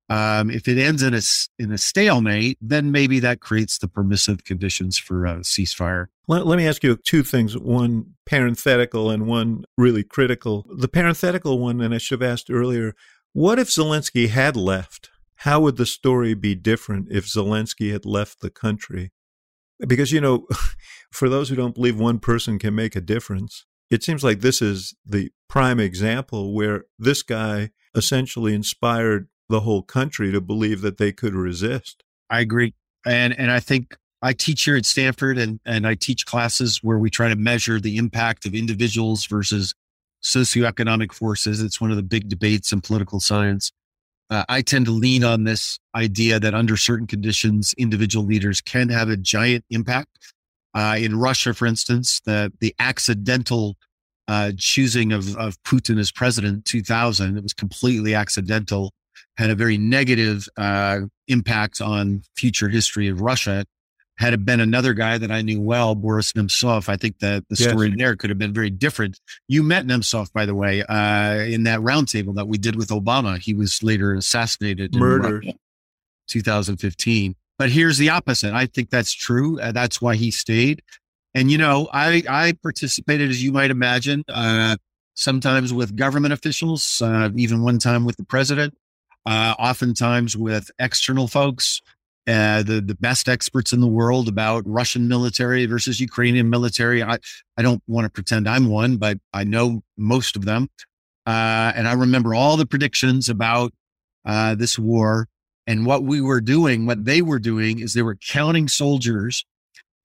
[0.07, 1.21] Um, if it ends in a
[1.57, 6.07] in a stalemate, then maybe that creates the permissive conditions for a ceasefire.
[6.27, 10.65] Let, let me ask you two things one parenthetical and one really critical.
[10.77, 12.93] The parenthetical one, and I should have asked earlier
[13.35, 15.09] what if Zelensky had left?
[15.39, 19.11] How would the story be different if Zelensky had left the country?
[19.85, 20.47] Because, you know,
[21.11, 24.61] for those who don't believe one person can make a difference, it seems like this
[24.61, 30.97] is the prime example where this guy essentially inspired the whole country to believe that
[30.97, 32.03] they could resist.
[32.29, 32.73] I agree,
[33.05, 36.97] and and I think I teach here at Stanford, and and I teach classes where
[36.97, 39.73] we try to measure the impact of individuals versus
[40.23, 41.61] socioeconomic forces.
[41.61, 43.71] It's one of the big debates in political science.
[44.31, 48.89] Uh, I tend to lean on this idea that under certain conditions, individual leaders can
[48.89, 50.33] have a giant impact.
[50.73, 53.77] Uh, in Russia, for instance, the the accidental
[54.27, 58.91] uh, choosing of of Putin as president in 2000, it was completely accidental,
[59.37, 63.65] had a very negative uh, impact on future history of Russia.
[64.17, 67.55] Had it been another guy that I knew well, Boris Nemtsov, I think that the
[67.59, 67.69] Yes.
[67.69, 69.19] story there could have been very different.
[69.49, 73.37] You met Nemtsov, by the way, uh, in that roundtable that we did with Obama.
[73.37, 75.43] He was later assassinated, in Murdered.
[75.45, 75.57] Russia,
[76.29, 77.35] 2015.
[77.57, 78.53] But here's the opposite.
[78.53, 79.59] I think that's true.
[79.59, 80.81] Uh, that's why he stayed.
[81.33, 84.77] And you know, I I participated, as you might imagine, uh,
[85.15, 88.73] sometimes with government officials, uh, even one time with the president,
[89.25, 91.81] uh, oftentimes with external folks,
[92.27, 97.03] uh, the the best experts in the world about Russian military versus Ukrainian military.
[97.03, 97.17] I
[97.57, 100.69] I don't want to pretend I'm one, but I know most of them,
[101.25, 103.73] uh, and I remember all the predictions about
[104.25, 105.27] uh, this war.
[105.67, 109.45] And what we were doing, what they were doing, is they were counting soldiers,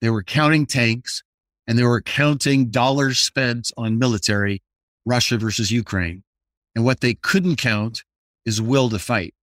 [0.01, 1.21] they were counting tanks,
[1.67, 4.63] and they were counting dollars spent on military,
[5.05, 6.23] Russia versus Ukraine.
[6.75, 8.03] And what they couldn't count
[8.45, 9.33] is will to fight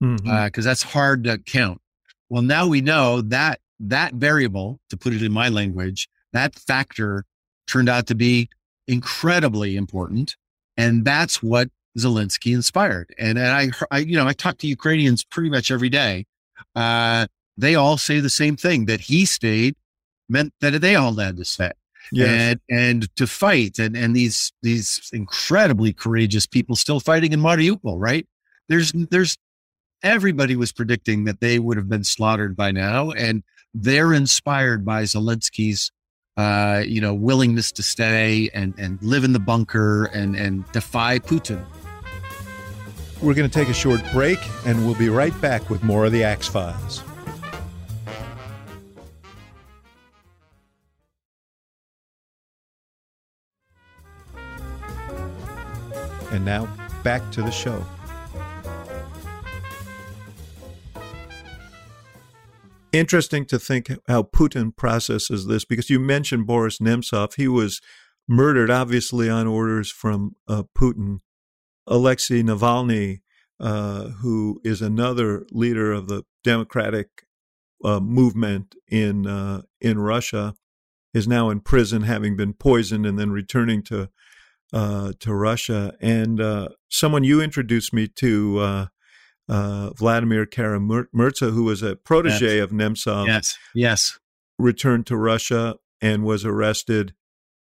[0.00, 1.80] because that's hard to count.
[2.28, 7.24] Well, now we know that that variable, to put it in my language, that factor
[7.66, 8.48] turned out to be
[8.88, 10.36] incredibly important,
[10.76, 13.14] and that's what Zelensky inspired.
[13.18, 16.26] And, and I, I, you know, I talk to Ukrainians pretty much every day.
[16.74, 17.26] Uh,
[17.56, 19.76] they all say the same thing that he stayed
[20.28, 21.72] meant that they all had to stay
[22.12, 22.28] yes.
[22.28, 27.96] and and to fight and and these these incredibly courageous people still fighting in Mariupol,
[27.98, 28.26] right?
[28.68, 29.36] There's there's
[30.02, 33.42] everybody was predicting that they would have been slaughtered by now, and
[33.74, 35.90] they're inspired by Zelensky's
[36.36, 41.18] uh, you know willingness to stay and and live in the bunker and and defy
[41.18, 41.64] Putin.
[43.22, 46.12] We're going to take a short break, and we'll be right back with more of
[46.12, 47.02] the Axe Files.
[56.30, 56.68] And now,
[57.02, 57.82] back to the show.
[62.96, 67.34] Interesting to think how Putin processes this because you mentioned Boris Nemtsov.
[67.34, 67.82] He was
[68.26, 71.18] murdered, obviously, on orders from uh, Putin.
[71.86, 73.20] Alexei Navalny,
[73.60, 77.26] uh, who is another leader of the democratic
[77.84, 80.54] uh, movement in uh, in Russia,
[81.12, 84.08] is now in prison, having been poisoned and then returning to
[84.72, 85.94] uh, to Russia.
[86.00, 88.88] And uh, someone you introduced me to,
[89.48, 92.64] uh, Vladimir Kara-Murza, who was a protege Yes.
[92.64, 94.18] of Nemtsov, yes, yes,
[94.58, 97.14] returned to Russia and was arrested.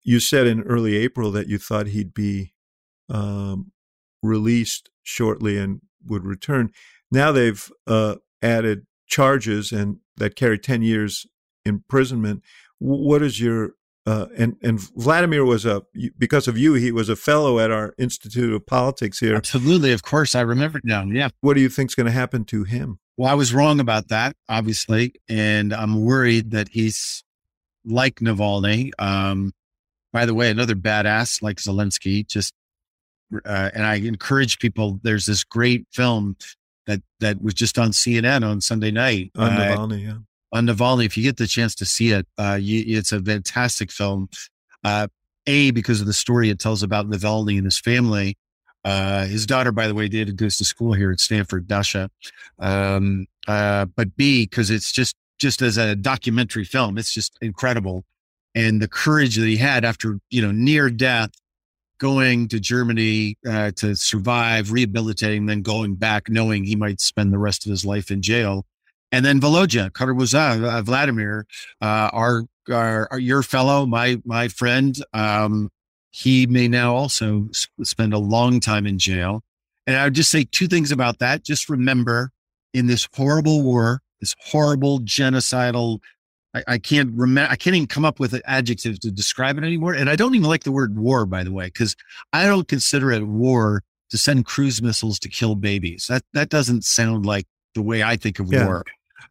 [0.03, 2.53] You said in early April that you thought he'd be
[3.09, 3.71] um,
[4.23, 6.71] released shortly and would return.
[7.11, 11.25] Now they've uh, added charges and that carry 10 years
[11.65, 12.43] imprisonment.
[12.79, 13.71] What is your
[14.07, 15.83] uh, and and Vladimir was a
[16.17, 19.35] because of you he was a fellow at our Institute of Politics here.
[19.35, 21.03] Absolutely, of course, I remember now.
[21.03, 21.27] Yeah.
[21.41, 22.99] What do you think's going to happen to him?
[23.17, 27.25] Well, I was wrong about that, obviously, and I'm worried that he's
[27.83, 28.91] like Navalny.
[28.97, 29.53] Um,
[30.13, 32.25] by the way, another badass like Zelensky.
[32.25, 32.53] Just
[33.43, 35.01] uh, and I encourage people.
[35.03, 36.37] There's this great film
[36.85, 39.31] that that was just on CNN on Sunday night.
[39.35, 40.17] On uh, Navalny, yeah
[40.51, 41.05] on Navalny.
[41.05, 44.29] If you get the chance to see it, uh, you, it's a fantastic film.
[44.83, 45.07] Uh,
[45.45, 48.37] a because of the story it tells about Navalny and his family.
[48.83, 52.09] Uh, his daughter, by the way, did goes to school here at Stanford, Dasha.
[52.59, 58.03] Um, uh, but B because it's just just as a documentary film, it's just incredible,
[58.55, 61.31] and the courage that he had after you know near death,
[61.99, 67.39] going to Germany uh, to survive, rehabilitating, then going back, knowing he might spend the
[67.39, 68.65] rest of his life in jail
[69.11, 71.45] and then Volodya, Kara-Murza, uh, Vladimir,
[71.81, 75.69] uh, our, our, our, your fellow, my my friend, um,
[76.11, 77.47] he may now also
[77.83, 79.43] spend a long time in jail.
[79.85, 81.43] And I would just say two things about that.
[81.43, 82.31] Just remember,
[82.73, 85.99] in this horrible war, this horrible genocidal,
[86.53, 89.63] I, I can't remember, I can't even come up with an adjective to describe it
[89.63, 89.93] anymore.
[89.93, 91.95] And I don't even like the word war, by the way, because
[92.33, 96.07] I don't consider it war to send cruise missiles to kill babies.
[96.09, 97.45] That that doesn't sound like
[97.75, 98.65] the way I think of yeah.
[98.65, 98.83] war.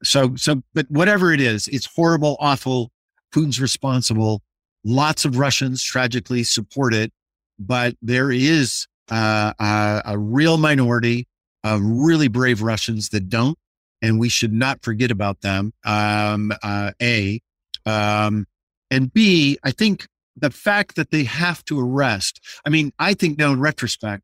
[0.02, 2.90] So, so, but whatever it is, it's horrible, awful.
[3.34, 4.42] Putin's responsible.
[4.84, 7.12] Lots of Russians tragically support it,
[7.58, 11.26] but there is uh, a, a real minority
[11.64, 13.58] of really brave Russians that don't,
[14.00, 15.72] and we should not forget about them.
[15.84, 17.40] Um, uh, a,
[17.84, 18.46] um,
[18.90, 20.06] and B, I think
[20.36, 22.40] the fact that they have to arrest.
[22.64, 24.22] I mean, I think now in retrospect,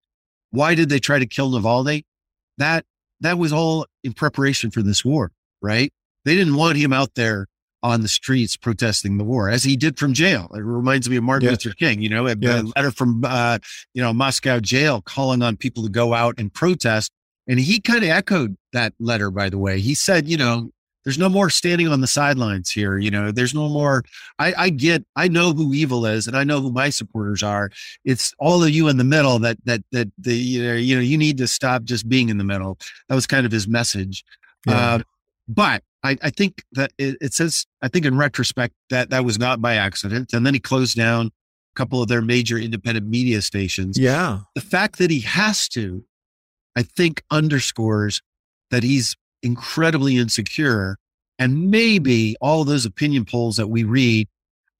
[0.51, 2.05] why did they try to kill Navalny?
[2.59, 2.85] That
[3.21, 5.33] that was all in preparation for this war
[5.63, 5.93] right?
[6.25, 7.47] They didn't want him out there
[7.83, 10.49] on the streets protesting the war, as he did from jail.
[10.55, 11.49] It reminds me of Martin.
[11.49, 13.59] Luther King, you know, a, a letter from, uh,
[13.93, 17.11] you know, Moscow jail calling on people to go out and protest.
[17.49, 19.81] And he kind of echoed that letter, by the way.
[19.81, 20.71] He said, you know,
[21.05, 22.97] there's no more standing on the sidelines here.
[22.99, 24.05] You know, there's no more.
[24.39, 27.71] I, I get, I know who evil is, and I know who my supporters are.
[28.05, 31.03] It's all of you in the middle that that that the you know you know
[31.03, 32.79] you need to stop just being in the middle.
[33.09, 34.25] That was kind of his message.
[34.67, 34.79] Yeah.
[34.79, 34.99] Uh,
[35.55, 39.39] but I, I think that it, it, says, I think in retrospect that that was
[39.39, 40.33] not by accident.
[40.33, 41.31] And then he closed down a
[41.77, 43.99] couple of their major independent media stations.
[43.99, 44.41] Yeah.
[44.55, 46.05] The fact that he has to,
[46.77, 48.21] I think underscores
[48.71, 50.97] that he's incredibly insecure.
[51.39, 54.29] And maybe all those opinion polls that we read,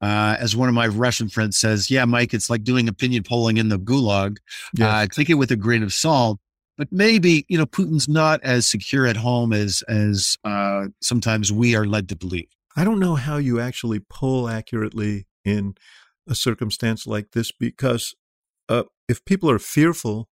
[0.01, 3.59] uh, as one of my Russian friends says, yeah, Mike, it's like doing opinion polling
[3.59, 4.39] in the gulag.
[4.75, 4.89] Yes.
[4.89, 6.41] Uh, take it with a grain of salt
[6.77, 11.75] but maybe you know Putin's not as secure at home as as uh, sometimes we
[11.75, 12.49] are led to believe.
[12.77, 15.75] I don't know how you actually poll accurately in
[16.29, 18.15] a circumstance like this because
[18.69, 20.29] uh, if people are fearful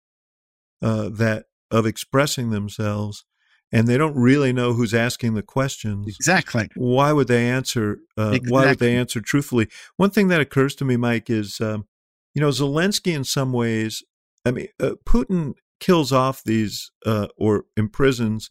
[0.83, 3.25] uh, that of expressing themselves
[3.73, 8.31] and they don't really know who's asking the questions exactly why would they answer uh,
[8.31, 8.51] exactly.
[8.51, 11.87] why would they answer truthfully one thing that occurs to me mike is um,
[12.35, 14.03] you know zelensky in some ways
[14.45, 18.51] i mean uh, putin kills off these uh, or imprisons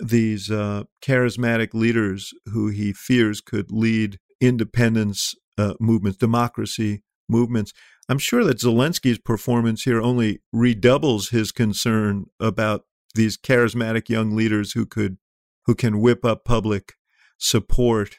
[0.00, 7.72] these uh, charismatic leaders who he fears could lead independence uh, movements, democracy movements.
[8.08, 12.84] I'm sure that Zelensky's performance here only redoubles his concern about
[13.14, 15.18] these charismatic young leaders who could
[15.66, 16.94] who can whip up public
[17.38, 18.16] support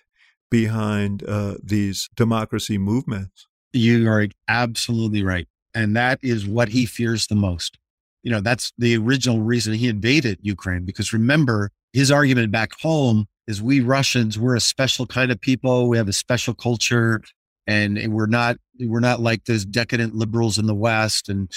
[0.50, 3.48] behind uh, these democracy movements.
[3.74, 5.48] You are absolutely right.
[5.74, 7.80] And that is what he fears the most
[8.24, 10.86] you know, that's the original reason he invaded Ukraine.
[10.86, 15.90] Because remember, his argument back home is we Russians, we're a special kind of people.
[15.90, 17.22] We have a special culture
[17.68, 21.30] and we're not, we're not like those decadent liberals in the West.
[21.30, 21.52] And,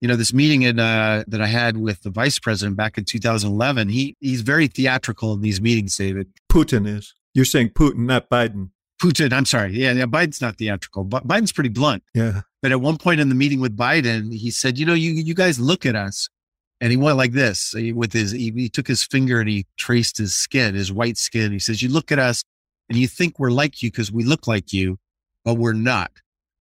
[0.00, 3.04] you know, this meeting in, uh, that I had with the vice president back in
[3.04, 6.28] 2011, he, he's very theatrical in these meetings, David.
[6.50, 7.14] Putin is.
[7.34, 8.70] You're saying Putin, not Biden.
[9.00, 9.72] Putin, I'm sorry.
[9.72, 12.02] Yeah, yeah, Biden's not theatrical, but Biden's pretty blunt.
[12.14, 12.42] Yeah.
[12.62, 15.34] But at one point in the meeting with Biden, he said, "You know, you you
[15.34, 16.28] guys look at us,"
[16.80, 18.32] and he went like this with his.
[18.32, 21.52] He, he took his finger and he traced his skin, his white skin.
[21.52, 22.42] He says, "You look at us,
[22.88, 24.98] and you think we're like you because we look like you,
[25.44, 26.10] but we're not."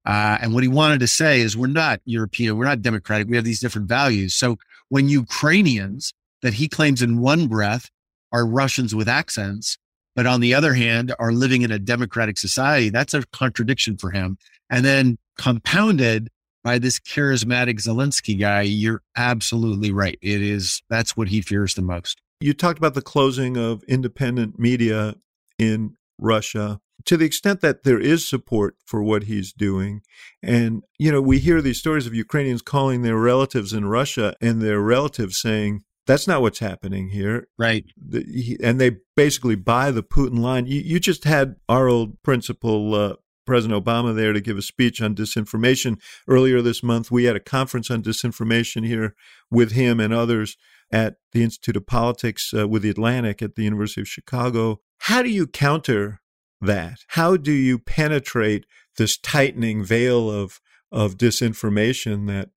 [0.05, 3.27] Uh, and what he wanted to say is, we're not European, we're not democratic.
[3.27, 4.35] We have these different values.
[4.35, 4.59] So
[4.91, 6.13] when Ukrainians
[6.43, 7.91] that he claims in one breath
[8.31, 9.79] are Russians with accents,
[10.15, 12.91] but on the other hand, are living in a democratic society.
[12.91, 14.39] That's a contradiction for him.
[14.71, 16.31] And then compounded
[16.63, 20.19] by this charismatic Zelensky guy, you're absolutely right.
[20.23, 22.21] It is that's what he fears the most.
[22.41, 25.17] You talked about the closing of independent media
[25.59, 26.81] in Russia.
[27.07, 30.01] To the extent that there is support for what he's doing,
[30.43, 34.63] and you know, we hear these stories of Ukrainians calling their relatives in Russia and
[34.63, 37.49] their relatives saying, that's not what's happening here.
[37.59, 37.85] Right.
[37.97, 40.67] The, he, and they basically buy the Putin line.
[40.67, 43.15] You, you just had our old principal, uh,
[43.47, 46.01] President Obama, there to give a speech on disinformation.
[46.29, 49.15] Earlier this month, we had a conference on disinformation here
[49.51, 50.57] with him and others
[50.91, 54.81] at the Institute of Politics uh, with the Atlantic at the University of Chicago.
[54.99, 56.21] How do you counter
[56.61, 57.01] that?
[57.09, 58.65] How do you penetrate
[58.97, 60.61] this tightening veil of
[60.93, 62.51] of disinformation that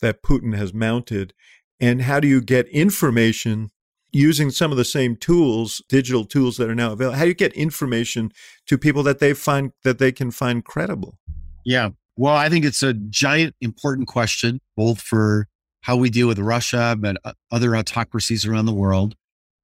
[0.00, 1.32] that Putin has mounted
[1.80, 3.70] and how do you get information
[4.10, 7.16] using some of the same tools, digital tools that are now available?
[7.16, 8.32] How do you get information
[8.66, 11.18] to people that they find that they can find credible?
[11.64, 11.90] Yeah.
[12.16, 15.46] Well, I think it's a giant important question, both for
[15.82, 17.18] how we deal with Russia and
[17.50, 19.14] other autocracies around the world.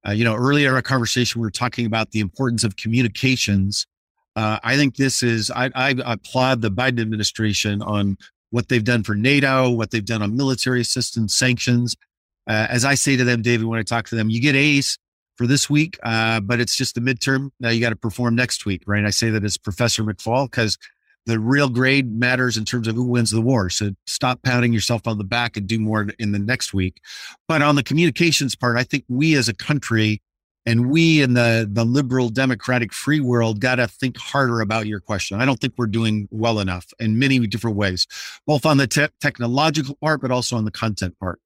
[0.07, 3.87] Uh, you know, earlier in our conversation, we were talking about the importance of communications.
[4.35, 8.17] Uh, I think this is, I, I applaud the Biden administration on
[8.55, 11.93] what they've done for NATO, what they've done on military assistance, sanctions.
[12.47, 14.97] Uh, as I say to them, David, when I talk to them, you get A's
[15.35, 17.49] for this week, uh, but it's just the midterm.
[17.59, 19.03] Now you got to perform next week, right?
[19.03, 20.77] I say that as Professor McFaul because
[21.25, 23.69] the real grade matters in terms of who wins the war.
[23.69, 27.01] So stop pounding yourself on the back and do more in the next week.
[27.49, 30.21] But on the communications part, I think we as a country
[30.65, 34.99] and we in the, the liberal democratic free world got to think harder about your
[34.99, 35.39] question.
[35.39, 38.07] I don't think we're doing well enough in many different ways,
[38.47, 41.39] both on the te- technological part, but also on the content part.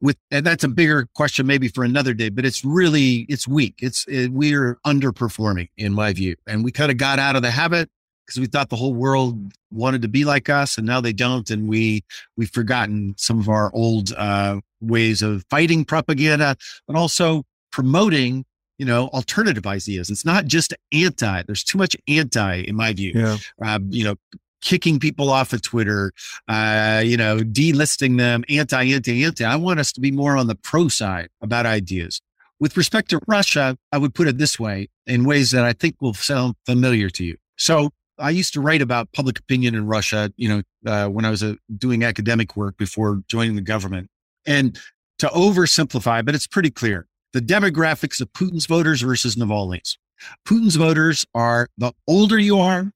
[0.00, 3.76] With and that's a bigger question maybe for another day, but it's really it's weak.
[3.80, 7.50] It's it, we're underperforming in my view, and we kind of got out of the
[7.50, 7.90] habit
[8.26, 11.50] because we thought the whole world wanted to be like us, and now they don't,
[11.50, 12.04] and we
[12.36, 16.56] we've forgotten some of our old uh, ways of fighting propaganda,
[16.86, 18.44] but also promoting
[18.78, 20.08] you know, alternative ideas.
[20.08, 21.42] It's not just anti.
[21.42, 23.12] There's too much anti, in my view.
[23.14, 23.36] Yeah.
[23.62, 24.16] Uh, you know,
[24.60, 26.12] kicking people off of Twitter,
[26.48, 29.44] uh, you know, delisting them, anti, anti, anti.
[29.44, 32.20] I want us to be more on the pro side about ideas.
[32.60, 35.96] With respect to Russia, I would put it this way in ways that I think
[36.00, 37.36] will sound familiar to you.
[37.56, 41.30] So I used to write about public opinion in Russia, you know, uh, when I
[41.30, 44.08] was uh, doing academic work before joining the government.
[44.44, 44.78] And
[45.18, 49.98] to oversimplify, but it's pretty clear the demographics of Putin's voters versus Navalny's.
[50.46, 52.92] Putin's voters are the older you are,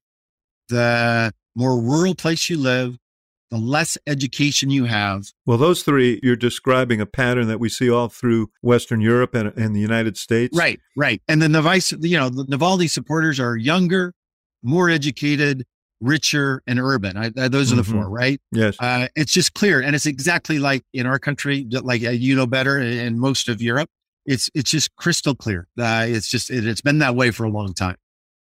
[0.69, 2.97] the more rural place you live,
[3.53, 5.25] the less education you have.
[5.45, 9.55] Well, those three, you're describing a pattern that we see all through Western Europe and,
[9.55, 10.57] and the United States.
[10.57, 11.21] Right, right.
[11.27, 14.13] And then the vice, you know, the Navalny supporters are younger,
[14.63, 15.65] more educated,
[16.01, 17.15] richer, and urban.
[17.15, 18.01] I, I, those are the mm-hmm.
[18.01, 18.41] four, right?
[18.51, 18.75] Yes.
[18.79, 19.81] Uh, it's just clear.
[19.81, 23.61] And it's exactly like in our country, like uh, you know better in most of
[23.61, 23.89] Europe.
[24.25, 25.67] It's it's just crystal clear.
[25.77, 27.97] Uh, it's just it, it's been that way for a long time.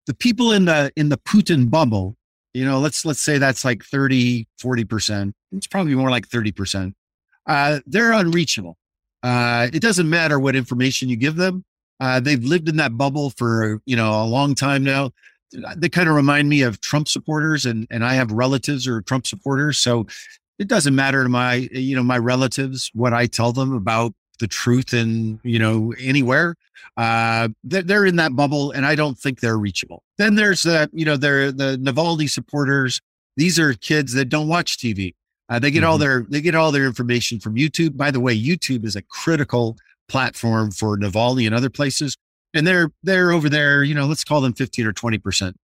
[0.07, 2.15] The people in the in the Putin bubble,
[2.53, 5.34] you know, let's let's say that's like 30, 40%.
[5.53, 6.93] It's probably more like 30%.
[7.45, 8.78] Uh, they're unreachable.
[9.24, 11.63] Uh, it doesn't matter what information you give them.
[11.99, 15.11] Uh, they've lived in that bubble for, you know, a long time now.
[15.76, 19.01] They kind of remind me of Trump supporters and, and I have relatives who are
[19.01, 19.78] Trump supporters.
[19.78, 20.07] So
[20.57, 24.48] it doesn't matter to my, you know, my relatives, what I tell them about the
[24.48, 26.56] truth in you know anywhere
[26.98, 30.90] uh they're, they're in that bubble and i don't think they're reachable then there's the
[30.94, 33.02] you know they're the navalny supporters
[33.38, 35.14] these are kids that don't watch tv
[35.50, 35.92] uh, they get mm-hmm.
[35.92, 39.02] all their they get all their information from youtube by the way youtube is a
[39.04, 39.78] critical
[40.08, 42.18] platform for navalny and other places
[42.54, 45.56] and they're they're over there you know let's call them 15 or 20 percent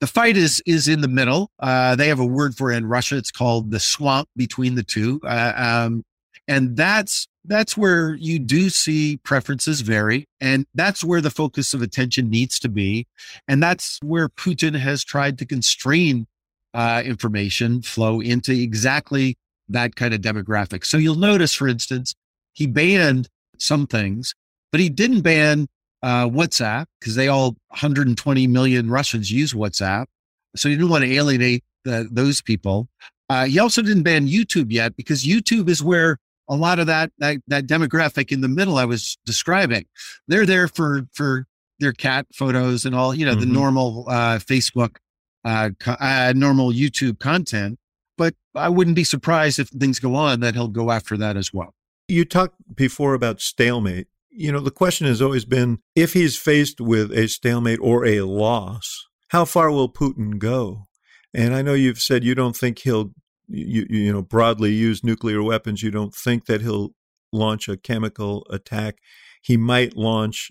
[0.00, 1.50] the fight is is in the middle.
[1.58, 3.16] Uh, they have a word for it in Russia.
[3.16, 6.04] It's called the swamp between the two, uh, um,
[6.48, 10.26] and that's that's where you do see preferences vary.
[10.40, 13.06] And that's where the focus of attention needs to be.
[13.46, 16.26] And that's where Putin has tried to constrain
[16.74, 19.36] uh, information flow into exactly
[19.68, 20.84] that kind of demographic.
[20.84, 22.14] So you'll notice, for instance,
[22.52, 23.28] he banned
[23.58, 24.34] some things,
[24.72, 25.68] but he didn't ban
[26.02, 30.06] uh, WhatsApp because they all 120 million Russians use WhatsApp.
[30.54, 32.88] So he didn't want to alienate the, those people.
[33.28, 36.18] Uh, he also didn't ban YouTube yet because YouTube is where
[36.48, 39.86] a lot of that, that that demographic in the middle I was describing.
[40.28, 41.46] They're there for for
[41.78, 43.40] their cat photos and all, you know, mm-hmm.
[43.40, 44.96] the normal uh, Facebook,
[45.44, 47.78] uh, uh, normal YouTube content.
[48.16, 51.52] But I wouldn't be surprised if things go on that he'll go after that as
[51.52, 51.74] well.
[52.08, 54.06] You talked before about stalemate.
[54.30, 58.20] You know, the question has always been if he's faced with a stalemate or a
[58.20, 60.86] loss, how far will Putin go?
[61.34, 63.12] And I know you've said you don't think he'll
[63.48, 65.82] you, you know broadly use nuclear weapons.
[65.82, 66.90] You don't think that he'll
[67.32, 68.98] launch a chemical attack.
[69.42, 70.50] He might launch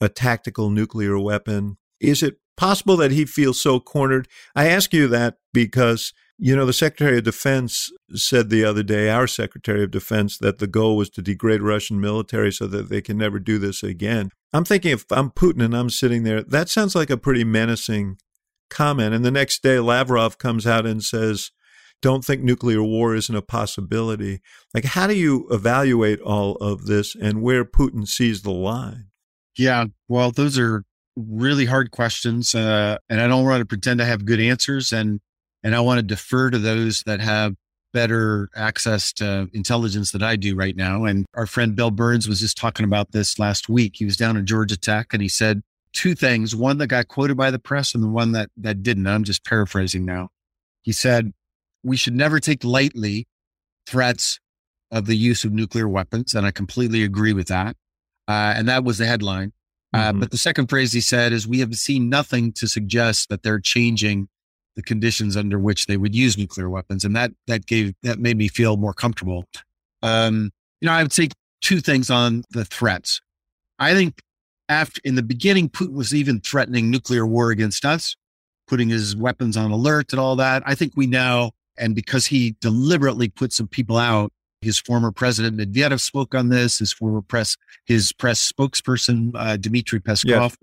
[0.00, 1.78] a tactical nuclear weapon.
[2.00, 4.28] Is it possible that he feels so cornered?
[4.54, 9.08] I ask you that because you know, the Secretary of Defense said the other day,
[9.08, 13.00] our Secretary of Defense, that the goal was to degrade Russian military so that they
[13.00, 14.30] can never do this again.
[14.52, 18.18] I'm thinking if I'm Putin and I'm sitting there, that sounds like a pretty menacing
[18.68, 19.14] comment.
[19.14, 21.52] And the next day, Lavrov comes out and says,
[22.02, 24.40] don't think nuclear war isn't a possibility.
[24.74, 29.06] Like, how do you evaluate all of this and where Putin sees the line?
[29.56, 30.84] Yeah, well, those are
[31.16, 32.54] really hard questions.
[32.54, 34.92] Uh, and I don't want to pretend I have good answers.
[34.92, 35.20] And
[35.62, 37.54] and I want to defer to those that have
[37.92, 41.04] better access to intelligence that I do right now.
[41.04, 43.94] And our friend Bill Burns was just talking about this last week.
[43.96, 47.36] He was down in Georgia Tech and he said two things, one that got quoted
[47.36, 49.06] by the press and the one that, that didn't.
[49.06, 50.28] I'm just paraphrasing now.
[50.82, 51.32] He said,
[51.86, 53.26] we should never take lightly
[53.86, 54.40] threats
[54.90, 56.34] of the use of nuclear weapons.
[56.34, 57.76] And I completely agree with that.
[58.28, 59.52] Uh, and that was the headline.
[59.92, 60.20] Uh, mm-hmm.
[60.20, 63.60] But the second phrase he said is, we have seen nothing to suggest that they're
[63.60, 64.28] changing
[64.74, 67.04] the conditions under which they would use nuclear weapons.
[67.04, 69.44] And that, that gave, that made me feel more comfortable.
[70.02, 71.28] Um, you know, I would say
[71.62, 73.20] two things on the threats.
[73.78, 74.20] I think
[74.68, 78.16] after, in the beginning, Putin was even threatening nuclear war against us,
[78.66, 80.62] putting his weapons on alert and all that.
[80.66, 85.56] I think we now, and because he deliberately put some people out, his former president
[85.56, 86.78] Medvedev spoke on this.
[86.78, 90.54] His former press, his press spokesperson uh, Dmitry Peskov,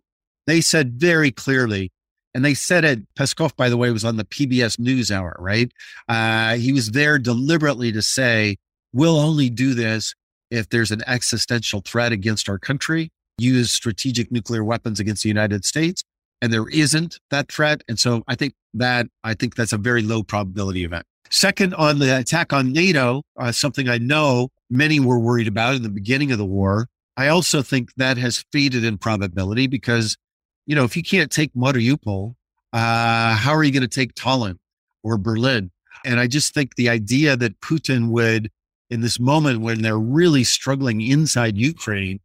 [0.47, 1.91] they said very clearly
[2.33, 3.13] and they said it.
[3.15, 5.71] Peskov, by the way, was on the PBS NewsHour, right?
[6.07, 8.57] Uh, he was there deliberately to say,
[8.91, 10.13] we'll only do this
[10.49, 15.65] if there's an existential threat against our country, use strategic nuclear weapons against the United
[15.65, 16.03] States.
[16.43, 17.83] And there isn't that threat.
[17.87, 21.05] And so I think that, I think that's a very low probability event.
[21.29, 25.83] Second, on the attack on NATO, uh, something I know many were worried about in
[25.83, 26.89] the beginning of the war.
[27.15, 30.17] I also think that has faded in probability because
[30.65, 32.35] you know, if you can't take Mariupol,
[32.71, 34.57] uh, how are you going to take Tallinn
[35.03, 35.71] or Berlin?
[36.05, 38.49] And I just think the idea that Putin would,
[38.89, 42.19] in this moment when they're really struggling inside Ukraine,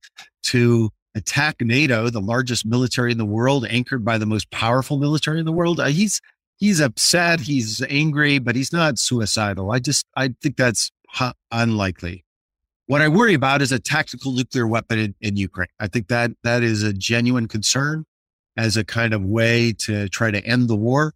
[0.45, 5.39] to attack NATO, the largest military in the world, anchored by the most powerful military
[5.39, 6.21] in the world, uh, he's
[6.57, 9.71] he's upset, he's angry, but he's not suicidal.
[9.71, 10.91] I just I think that's
[11.51, 12.25] unlikely.
[12.87, 15.69] What I worry about is a tactical nuclear weapon in, in Ukraine.
[15.79, 18.07] I think that that is a genuine concern
[18.57, 21.13] as a kind of way to try to end the war.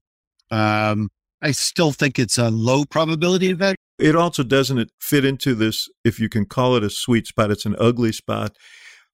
[0.51, 3.77] Um, I still think it's a low probability event.
[3.99, 7.67] It also doesn't fit into this, if you can call it a sweet spot, it's
[7.67, 8.57] an ugly spot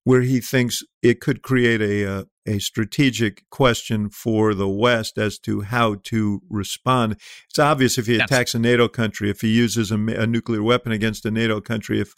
[0.09, 5.19] where he thinks it could create a, a, uh, a strategic question for the West
[5.19, 7.15] as to how to respond.
[7.47, 10.91] It's obvious if he attacks a NATO country, if he uses a, a nuclear weapon
[10.91, 12.15] against a NATO country, if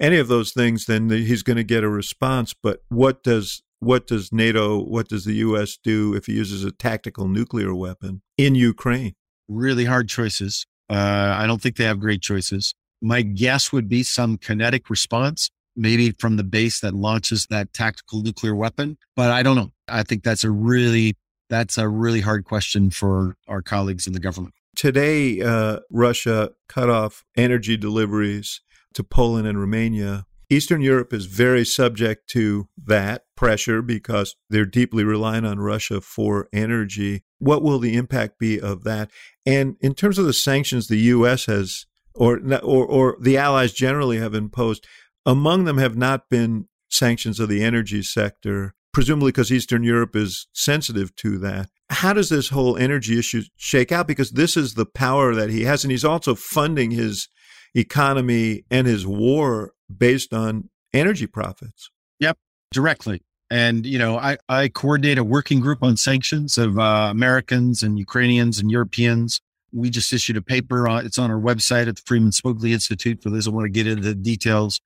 [0.00, 2.54] any of those things, then he's going to get a response.
[2.54, 5.76] But what does what does NATO, what does the U.S.
[5.76, 9.12] do if he uses a tactical nuclear weapon in Ukraine?
[9.46, 10.64] Really hard choices.
[10.88, 12.74] Uh, I don't think they have great choices.
[13.02, 18.22] My guess would be some kinetic response, maybe from the base that launches that tactical
[18.22, 18.98] nuclear weapon.
[19.14, 19.72] But I don't know.
[19.88, 21.16] I think that's a really
[21.48, 24.54] that's a really hard question for our colleagues in the government.
[24.74, 28.60] Today, uh, Russia cut off energy deliveries
[28.94, 35.02] to Poland and Romania Eastern Europe is very subject to that pressure because they're deeply
[35.02, 37.24] reliant on Russia for energy.
[37.38, 39.10] What will the impact be of that?
[39.44, 41.46] And in terms of the sanctions the U.S.
[41.46, 44.86] has, or, or, or the allies generally have imposed,
[45.26, 50.46] among them have not been sanctions of the energy sector, presumably because Eastern Europe is
[50.52, 51.68] sensitive to that.
[51.90, 54.06] How does this whole energy issue shake out?
[54.06, 57.28] Because this is the power that he has, and he's also funding his
[57.74, 61.90] economy and his war based on energy profits.
[62.20, 62.38] Yep,
[62.72, 63.22] directly.
[63.50, 67.98] And, you know, I, I coordinate a working group on sanctions of uh, Americans and
[67.98, 69.40] Ukrainians and Europeans.
[69.72, 70.88] We just issued a paper.
[70.88, 73.70] On, it's on our website at the Freeman Spogli Institute for those who want to
[73.70, 74.80] get into the details.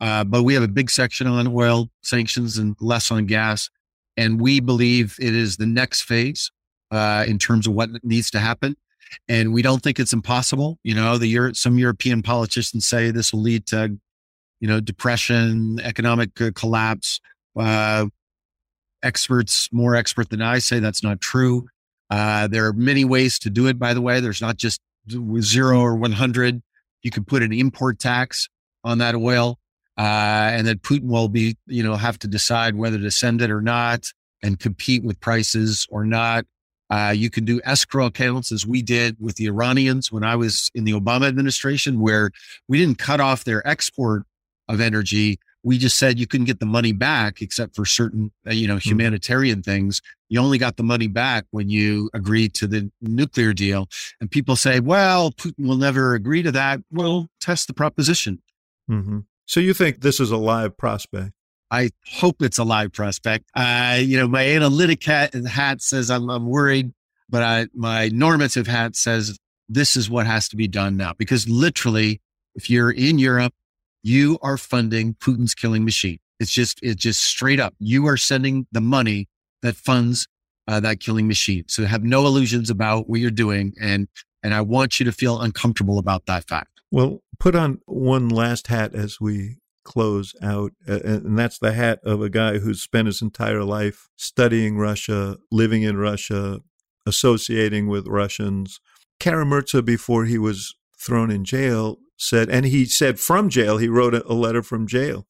[0.00, 3.70] Uh, but we have a big section on oil sanctions and less on gas.
[4.16, 6.50] And we believe it is the next phase
[6.90, 8.76] uh, in terms of what needs to happen.
[9.28, 10.78] And we don't think it's impossible.
[10.82, 13.98] You know, the Euro- some European politicians say this will lead to
[14.60, 17.20] you know, depression, economic uh, collapse.
[17.54, 18.06] Uh,
[19.02, 21.68] experts, more expert than I, say that's not true.
[22.10, 24.20] Uh, there are many ways to do it, by the way.
[24.20, 24.80] There's not just
[25.40, 26.62] zero or 100.
[27.02, 28.48] You can put an import tax
[28.84, 29.58] on that oil,
[29.98, 33.50] uh, and then Putin will be, you know, have to decide whether to send it
[33.50, 36.44] or not and compete with prices or not.
[36.88, 40.70] Uh, you can do escrow accounts as we did with the Iranians when I was
[40.74, 42.30] in the Obama administration, where
[42.68, 44.22] we didn't cut off their export
[44.68, 45.38] of energy.
[45.64, 48.74] We just said you couldn't get the money back except for certain, uh, you know,
[48.74, 48.88] Hmm.
[48.90, 50.00] humanitarian things.
[50.28, 53.88] You only got the money back when you agreed to the nuclear deal.
[54.20, 56.80] And people say, well, Putin will never agree to that.
[56.92, 58.42] Well, test the proposition.
[58.86, 61.32] hmm So you think this is a live prospect?
[61.70, 63.46] I hope it's a live prospect.
[63.54, 66.92] Uh, you know, my analytic hat, hat says I'm, I'm worried,
[67.28, 69.38] but I, my normative hat says
[69.68, 71.12] this is what has to be done now.
[71.16, 72.20] Because literally,
[72.54, 73.54] if you're in Europe,
[74.02, 76.18] you are funding Putin's killing machine.
[76.38, 77.74] It's just, it's just straight up.
[77.78, 79.28] You are sending the money
[79.62, 80.28] that funds
[80.68, 81.64] uh, that killing machine.
[81.68, 83.74] So have no illusions about what you're doing.
[83.80, 84.08] And,
[84.42, 86.70] and I want you to feel uncomfortable about that fact.
[86.92, 92.20] Well, put on one last hat as we close out, and that's the hat of
[92.20, 96.60] a guy who's spent his entire life studying Russia, living in Russia,
[97.06, 98.80] associating with Russians.
[99.20, 104.14] Kara-Murza, before he was thrown in jail, said, and he said from jail, he wrote
[104.14, 105.26] a, a letter from jail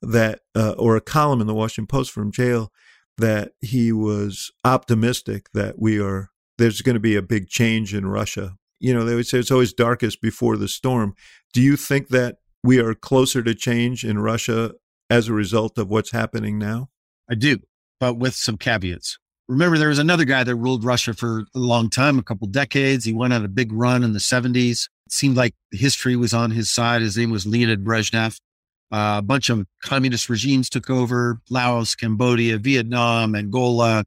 [0.00, 2.72] that, uh, or a column in the Washington Post from jail,
[3.18, 8.06] that he was optimistic that we are, there's going to be a big change in
[8.06, 8.56] Russia.
[8.80, 11.14] You know, they would say it's always darkest before the storm.
[11.52, 14.72] Do you think that we are closer to change in Russia
[15.10, 16.88] as a result of what's happening now?
[17.30, 17.58] I do,
[18.00, 19.18] but with some caveats.
[19.48, 23.04] Remember, there was another guy that ruled Russia for a long time, a couple decades.
[23.04, 24.88] He went on a big run in the 70s.
[25.06, 27.02] It seemed like history was on his side.
[27.02, 28.38] His name was Leonid Brezhnev.
[28.90, 34.04] Uh, a bunch of communist regimes took over Laos, Cambodia, Vietnam, Angola,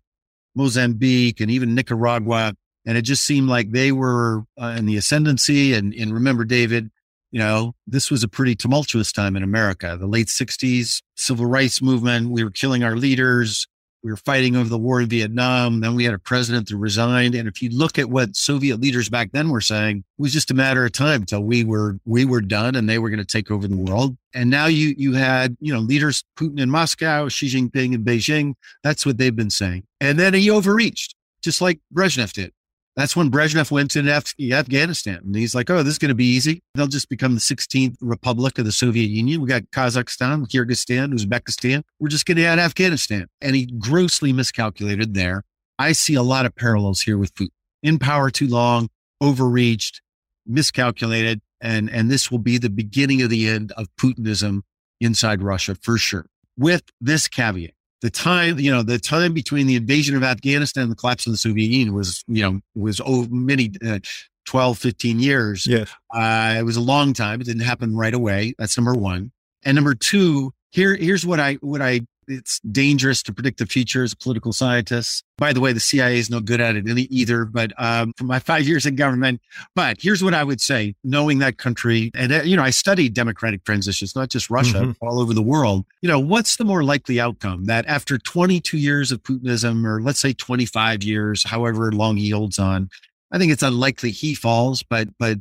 [0.55, 2.55] Mozambique, and even Nicaragua.
[2.85, 5.73] And it just seemed like they were uh, in the ascendancy.
[5.73, 6.91] And, and remember, David,
[7.35, 9.97] you know, this was a pretty tumultuous time in America.
[9.99, 13.67] The late 60s, civil rights movement, we were killing our leaders.
[14.03, 15.81] We were fighting over the war in Vietnam.
[15.81, 17.35] Then we had a president that resigned.
[17.35, 20.49] And if you look at what Soviet leaders back then were saying, it was just
[20.49, 23.25] a matter of time until we were we were done and they were going to
[23.25, 24.15] take over the world.
[24.33, 28.53] And now you you had, you know, leaders Putin in Moscow, Xi Jinping in Beijing.
[28.81, 29.83] That's what they've been saying.
[29.99, 32.53] And then he overreached, just like Brezhnev did.
[32.95, 35.19] That's when Brezhnev went to Af- Afghanistan.
[35.23, 36.61] And he's like, oh, this is going to be easy.
[36.75, 39.41] They'll just become the 16th republic of the Soviet Union.
[39.41, 41.83] We got Kazakhstan, Kyrgyzstan, Uzbekistan.
[41.99, 43.27] We're just going to add Afghanistan.
[43.41, 45.43] And he grossly miscalculated there.
[45.77, 47.49] I see a lot of parallels here with Putin.
[47.83, 48.89] In power too long,
[49.19, 50.01] overreached,
[50.45, 51.41] miscalculated.
[51.59, 54.61] And, and this will be the beginning of the end of Putinism
[55.01, 56.27] inside Russia for sure.
[56.57, 60.91] With this caveat, the time, you know, the time between the invasion of Afghanistan and
[60.91, 63.99] the collapse of the Soviet Union was, you know, was over many, uh,
[64.45, 65.65] 12, 15 years.
[65.65, 65.89] Yes.
[66.13, 67.41] Uh, it was a long time.
[67.41, 68.53] It didn't happen right away.
[68.59, 69.31] That's number one.
[69.63, 74.03] And number two, here, here's what I, what I, it's dangerous to predict the future
[74.03, 75.23] as a political scientist.
[75.37, 78.39] By the way, the CIA is no good at it either, but, um, from my
[78.51, 79.41] five years in government,
[79.75, 83.13] but here's what I would say, knowing that country and, uh, you know, I studied
[83.13, 84.95] democratic transitions, not just Russia, Mhm.
[85.01, 85.85] all over the world.
[86.01, 90.19] You know, what's the more likely outcome that after 22 years of Putinism, or let's
[90.19, 92.89] say 25 years, however long he holds on,
[93.31, 95.39] I think it's unlikely he falls, but, but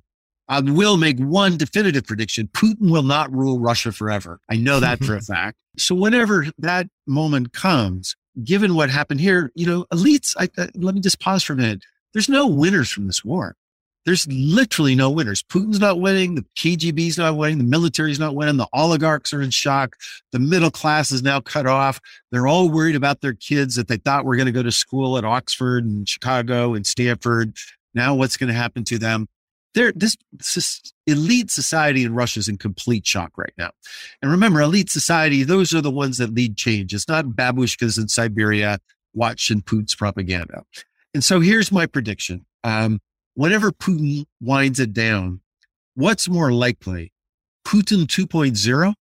[0.48, 2.48] I will make one definitive prediction.
[2.52, 4.40] Putin will not rule Russia forever.
[4.50, 5.56] I know that for a fact.
[5.76, 10.94] So whenever that moment comes, given what happened here, you know, elites, I, I, let
[10.94, 11.82] me just pause for a minute.
[12.12, 13.56] There's no winners from this war.
[14.04, 15.42] There's literally no winners.
[15.42, 16.34] Putin's not winning.
[16.34, 17.56] The KGB's not winning.
[17.56, 18.58] The military's not winning.
[18.58, 19.96] The oligarchs are in shock.
[20.30, 22.00] The middle class is now cut off.
[22.30, 25.16] They're all worried about their kids that they thought were going to go to school
[25.16, 27.56] at Oxford and Chicago and Stanford.
[27.94, 29.26] Now what's going to happen to them?
[29.74, 33.70] There, this, this elite society in Russia is in complete shock right now.
[34.22, 36.94] And remember, elite society, those are the ones that lead change.
[36.94, 38.78] It's not babushkas in Siberia
[39.14, 40.64] watching Putin's propaganda.
[41.12, 42.44] And so here's my prediction.
[42.62, 43.00] Um,
[43.34, 45.40] whenever Putin winds it down,
[45.94, 47.12] what's more likely?
[47.66, 48.94] Putin 2.0,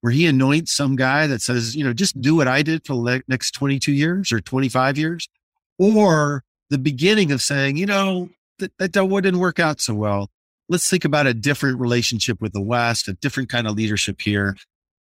[0.00, 2.94] where he anoints some guy that says, you know, just do what I did for
[2.94, 5.28] the next 22 years or 25 years,
[5.78, 10.30] or the beginning of saying, you know, that, that didn't work out so well.
[10.68, 14.56] Let's think about a different relationship with the West, a different kind of leadership here.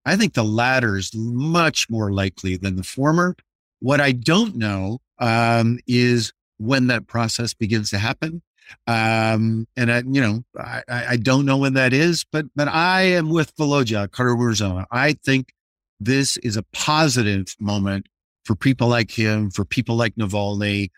[0.05, 3.35] I think the latter is much more likely than the former.
[3.79, 8.41] What I don't know um, is when that process begins to happen.
[8.87, 13.01] Um, and I, you know, I, I don't know when that is, but, but I
[13.03, 14.85] am with Volodya Kara-Murza.
[14.91, 15.53] I think
[15.99, 18.07] this is a positive moment
[18.43, 20.89] for people like him, for people like Navalny.